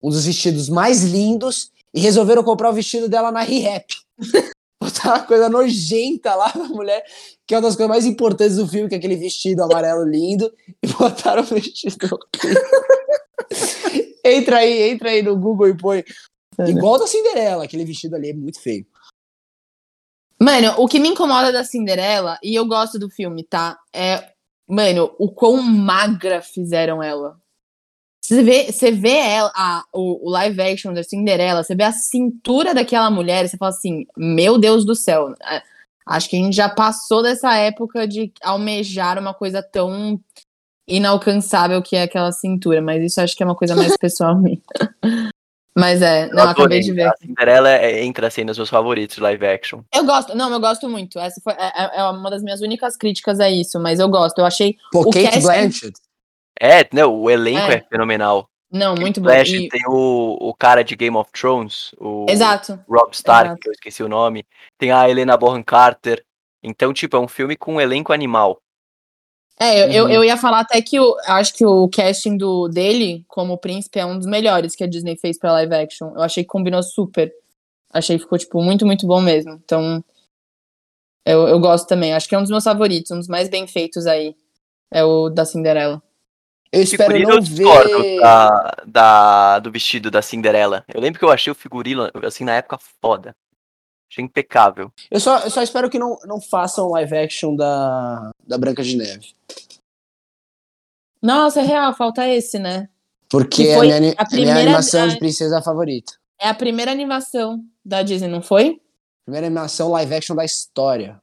[0.04, 3.86] um dos vestidos mais lindos, e resolveram comprar o vestido dela na Re-Rap.
[4.82, 7.06] Botaram uma coisa nojenta lá pra mulher,
[7.48, 10.54] que é uma das coisas mais importantes do filme, que é aquele vestido amarelo lindo,
[10.82, 11.96] e botaram o vestido
[14.26, 16.04] Entra aí, entra aí no Google e põe.
[16.68, 18.86] Igual da Cinderela, aquele vestido ali é muito feio.
[20.38, 23.80] Mano, o que me incomoda da Cinderela, e eu gosto do filme, tá?
[23.94, 24.34] É,
[24.68, 27.40] mano, o quão magra fizeram ela.
[28.26, 31.92] Você vê, você vê ela, a- o, o live action da Cinderela, você vê a
[31.92, 35.34] cintura daquela mulher, e você fala assim, meu Deus do céu.
[35.44, 35.62] é,
[36.06, 40.20] Acho que a gente já passou dessa época de almejar uma coisa tão
[40.88, 44.60] inalcançável que é aquela cintura, mas isso acho que é uma coisa mais pessoal minha.
[45.76, 47.08] Mas é, Eu não, acabei de ver.
[47.08, 49.82] A Cinderela é- entra assim nos meus favoritos de live action.
[49.94, 51.18] Eu gosto, não, eu gosto muito.
[51.20, 54.38] Essa foi, é, é- é uma das minhas únicas críticas a isso, mas eu gosto.
[54.40, 55.94] Eu achei, Pô, O Kate casting- Blanchett.
[56.60, 57.82] É, não, o elenco é, É.
[57.90, 58.48] fenomenal.
[58.72, 59.28] não, muito bom.
[59.30, 62.80] Flash E- tem o, o cara de Game of Thrones, o exato.
[62.90, 63.60] Rob Stark, Exato.
[63.62, 64.46] que eu esqueci o nome.
[64.78, 66.24] Tem a Helena Bonham Carter.
[66.64, 68.60] Então, tipo, é um filme com um elenco animal.
[69.60, 70.12] É, eu, eu, Uhum.
[70.12, 74.06] eu ia falar até que eu acho que o casting do, dele como príncipe é
[74.06, 76.12] um dos melhores que a Disney fez pra live action.
[76.16, 77.32] Eu achei que combinou super.
[77.92, 79.52] Achei que ficou, tipo, muito, muito bom mesmo.
[79.64, 80.04] Então,
[81.26, 82.14] eu, eu gosto também.
[82.14, 84.36] Acho que é um dos meus favoritos, um dos mais bem feitos aí.
[84.92, 86.02] É o da Cinderela.
[86.74, 88.20] Eu espero Figurino não eu discordo ver.
[88.20, 90.84] da, da- do vestido da Cinderela.
[90.92, 93.36] Eu lembro que eu achei o figurino, assim, na época foda.
[94.12, 94.92] Achei impecável.
[95.12, 98.96] Eu só, eu só espero que não, não façam live action da, da Branca de
[98.98, 99.34] Neve.
[101.22, 102.90] Nossa, é real, falta esse, né?
[103.30, 106.14] Porque Que é a foi minha, a é minha primeira- animação a- de princesa favorita.
[106.40, 108.82] É a primeira animação da Disney, não foi?
[109.26, 111.22] Primeira animação live action da história.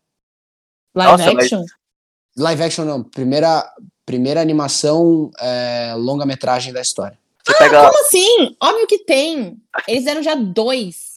[0.94, 1.64] Live Nossa, mas- action?
[2.36, 3.70] Live action não, primeira,
[4.10, 7.16] primeira animação é, longa-metragem da história.
[7.44, 7.86] Você pega.
[7.86, 8.56] Como assim?
[8.60, 9.56] Óbvio que tem.
[9.86, 11.14] Eles eram já dois.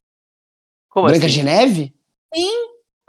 [0.90, 1.36] Como Branca assim?
[1.38, 1.94] de Neve?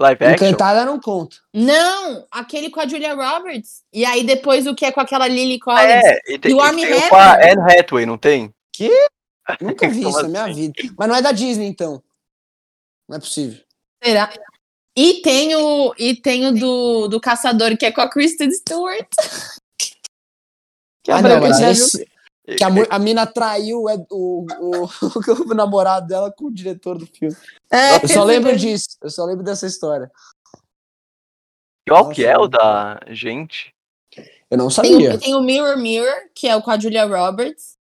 [0.00, 0.46] Live action?
[0.46, 1.36] Encantada não conta.
[1.52, 3.82] Não, aquele com a Julia Roberts.
[3.92, 5.82] E aí depois o que é com aquela Lily Collins.
[5.82, 7.58] É, e tem, E o Armie tem o com a Hammer?
[7.58, 8.54] Anne Hathaway, não tem?
[9.60, 10.72] Nunca vi isso na minha assim?
[10.72, 10.94] vida.
[10.96, 12.02] Mas não é da Disney, então.
[13.06, 13.62] Não é possível.
[14.02, 14.32] Será?
[14.96, 19.08] E tem o, e tem o do, do Caçador, que é com a Kristen Stewart.
[21.04, 21.72] Que é a ah, não, Branca mas de Neve.
[21.78, 22.08] esse,
[22.56, 24.88] que a, a mina traiu é, o, o,
[25.50, 27.36] o namorado dela com o diretor do filme.
[27.70, 28.66] É, Eu só lembro mesmo.
[28.68, 28.88] disso.
[29.02, 30.10] Eu só lembro dessa história.
[31.86, 33.74] Qual que é o da gente?
[34.50, 35.14] Eu não Tem sabia.
[35.14, 37.76] o, tem o Mirror Mirror, que é o com a Julia Roberts.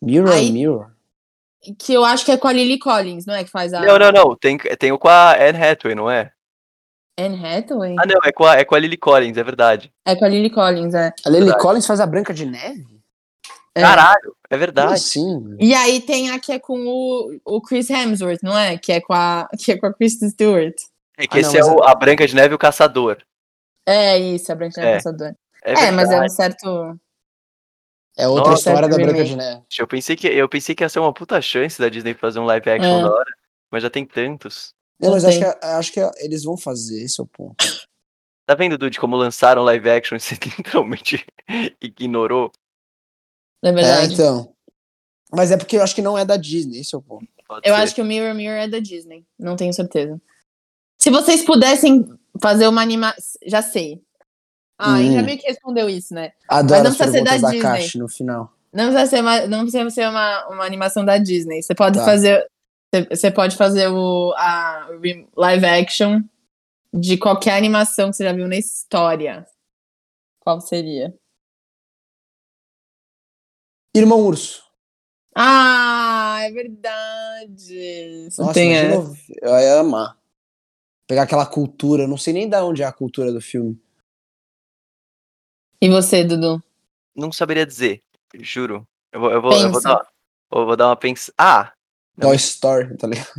[0.00, 0.90] Mirror, Aí- Mirror.
[1.78, 3.44] Que eu acho que é com a Lily Collins, não é?
[3.44, 4.36] Que faz a Não, não, não.
[4.36, 6.32] Tem, tem o com a Anne Hathaway, não é?
[7.18, 7.94] Anne Hathaway?
[7.98, 9.92] Ah, não, é com a, é com a Lily Collins, é verdade.
[10.04, 11.12] É com a Lily Collins, é.
[11.24, 11.62] A Lily Verdade.
[11.62, 12.86] Collins faz a Branca de Neve?
[13.74, 13.80] É.
[13.80, 14.94] Caralho, é verdade.
[14.94, 15.56] assim?
[15.58, 18.76] E aí tem a que é com o, o Chris Hemsworth, não é?
[18.78, 20.74] Que é com a, que é com a Kristen Stewart.
[21.16, 23.18] É que Ah, não, esse é mas o, a Branca de Neve e o Caçador.
[23.86, 24.96] É isso, a Branca de Neve É.
[24.96, 25.34] Caçador.
[25.64, 26.98] É, É, mas é um certo.
[28.16, 29.62] É outra Nossa, história da Branca de Neve.
[29.78, 32.44] Eu pensei, que, eu pensei que ia ser uma puta chance da Disney fazer um
[32.44, 33.02] live action É.
[33.02, 33.30] da hora,
[33.70, 34.74] mas já tem tantos.
[35.02, 37.56] Não, Não mas acho que, acho que eles vão fazer, esse é o ponto.
[38.46, 41.24] Tá vendo, Dude, como lançaram live action e você literalmente
[41.80, 42.50] ignorou?
[43.64, 44.14] É É, verdade.
[44.14, 44.52] então.
[45.32, 47.26] Mas é porque eu acho que não é da Disney, esse é o ponto.
[47.48, 47.80] Pode Eu ser.
[47.80, 49.24] acho que o Mirror Mirror é da Disney.
[49.38, 50.20] Não tenho certeza.
[50.98, 52.06] Se vocês pudessem
[52.40, 53.20] fazer uma animação.
[53.46, 54.02] Já sei.
[54.78, 55.24] Ah, gente já Hum.
[55.24, 56.32] meio que respondeu isso, né?
[56.48, 57.60] Adoro não as precisa ser da da, Disney.
[57.60, 58.52] Caixa no final.
[58.72, 61.62] Não precisa ser uma, não precisa ser uma, uma animação da Disney.
[61.62, 62.04] Você pode Tá.
[62.04, 62.46] fazer.
[63.10, 64.88] Você- pode fazer o a
[65.36, 66.20] live action
[66.92, 69.46] de qualquer animação que você já viu na história.
[70.40, 71.14] Qual seria?
[73.94, 74.62] Irmão Urso.
[75.34, 78.28] Ah, é verdade.
[78.38, 79.16] Nossa, Tem essa.
[79.40, 80.18] eu ia amar.
[81.06, 83.80] Pegar aquela cultura, eu não sei nem da onde é a cultura do filme.
[85.80, 86.62] E você, Dudu?
[87.14, 88.02] Não saberia dizer,
[88.34, 88.86] juro.
[89.10, 90.12] Eu vou, eu vou, eu vou dar,
[90.52, 91.30] eu vou dar uma pens...
[91.36, 91.72] Ah.
[92.20, 93.32] Toy Story, tá ligado?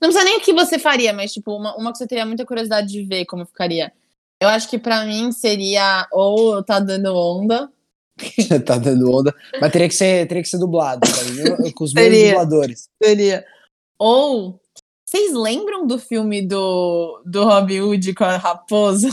[0.00, 2.44] Não precisa nem o que você faria, mas, tipo, uma, uma que você teria muita
[2.44, 3.92] curiosidade de ver como ficaria.
[4.40, 7.70] Eu acho que pra mim seria ou tá dando onda.
[8.66, 9.32] tá dando onda.
[9.60, 11.72] Mas teria que ser, teria que ser dublado, tá ligado?
[11.72, 12.30] Com os mesmos Seria.
[12.30, 12.88] dubladores.
[13.00, 13.46] Seria.
[13.98, 14.60] Ou.
[15.04, 19.08] Vocês lembram do filme do, do Robin Hood com a raposa?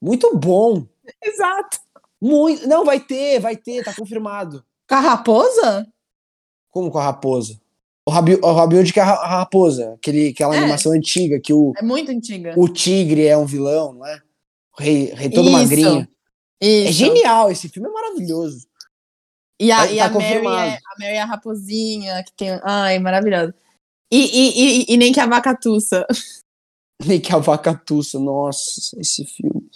[0.00, 0.86] Muito bom.
[1.24, 1.78] Exato.
[2.20, 2.68] Muito.
[2.68, 4.64] Não, vai ter, vai ter, tá confirmado.
[4.88, 5.88] Com a raposa?
[6.70, 7.60] Como com a raposa?
[8.06, 9.94] O Rabi, o que é a ra- a raposa.
[9.94, 10.58] Aquele, aquela É.
[10.58, 12.54] animação antiga que o, É muito antiga.
[12.56, 14.20] o tigre é um vilão, não é?
[14.78, 15.52] O rei, rei todo Isso.
[15.52, 16.08] magrinho.
[16.62, 16.88] Isso.
[16.88, 18.66] É genial, esse filme é maravilhoso.
[19.60, 22.48] E a, Tá- e tá a, Mary é, a Mary é a raposinha, que tem.
[22.64, 23.52] Ai, maravilhoso.
[24.12, 26.06] E, e, e, e nem que a vaca tussa.
[27.02, 29.70] Nem que a vaca tussa, nossa, esse filme.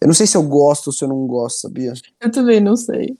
[0.00, 1.92] Eu não sei se eu gosto ou se eu não gosto, sabia?
[2.20, 3.18] Eu também não sei.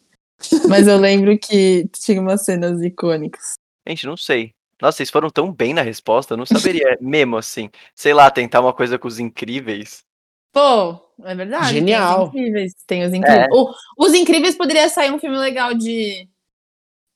[0.68, 3.54] Mas eu lembro que tinha umas cenas icônicas.
[3.86, 4.52] gente, não sei.
[4.80, 7.68] Nossa, vocês foram tão bem na resposta, eu não saberia mesmo assim.
[7.94, 10.04] Sei lá, tentar uma coisa com os incríveis.
[10.52, 10.92] Pô,
[11.24, 11.74] é verdade.
[11.74, 12.30] Genial.
[12.30, 12.74] Tem os incríveis.
[12.86, 13.46] Tem os incríveis.
[13.46, 13.48] É.
[13.52, 16.28] O- os incríveis poderia sair um filme legal de,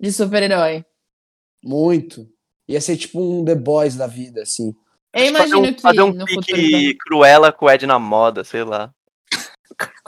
[0.01, 0.85] de super-herói.
[1.65, 2.29] Muito.
[2.69, 4.75] Ia ser tipo um The Boys da vida, assim.
[5.13, 6.99] Eu Fazer imagino um, que fazer um no pique futuro.
[7.07, 8.93] cruela com o Ed na moda, sei lá.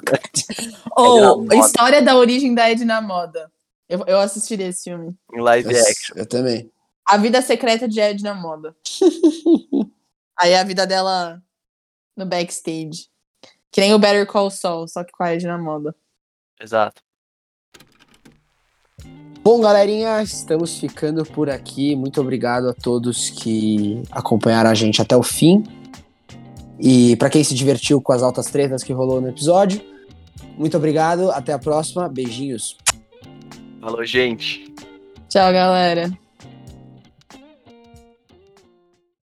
[0.97, 3.51] Ou a história da origem da Ed na moda.
[3.89, 5.15] Eu, eu assistiria esse filme.
[5.33, 6.17] Em live Eu, action.
[6.17, 6.71] eu também.
[7.07, 8.75] A vida secreta de Ed na moda.
[10.39, 11.43] Aí a vida dela
[12.17, 13.09] no backstage.
[13.71, 15.95] Que nem o Better Call Saul, só que com a Ed na moda.
[16.61, 17.03] Exato.
[19.43, 21.95] Bom, galerinha, estamos ficando por aqui.
[21.95, 25.63] Muito obrigado a todos que acompanharam a gente até o fim.
[26.81, 29.83] E para quem se divertiu com as altas tretas que rolou no episódio,
[30.57, 31.31] muito obrigado.
[31.31, 32.09] Até a próxima.
[32.09, 32.77] Beijinhos.
[33.81, 34.73] Falou, gente.
[35.29, 36.24] Tchau, galera.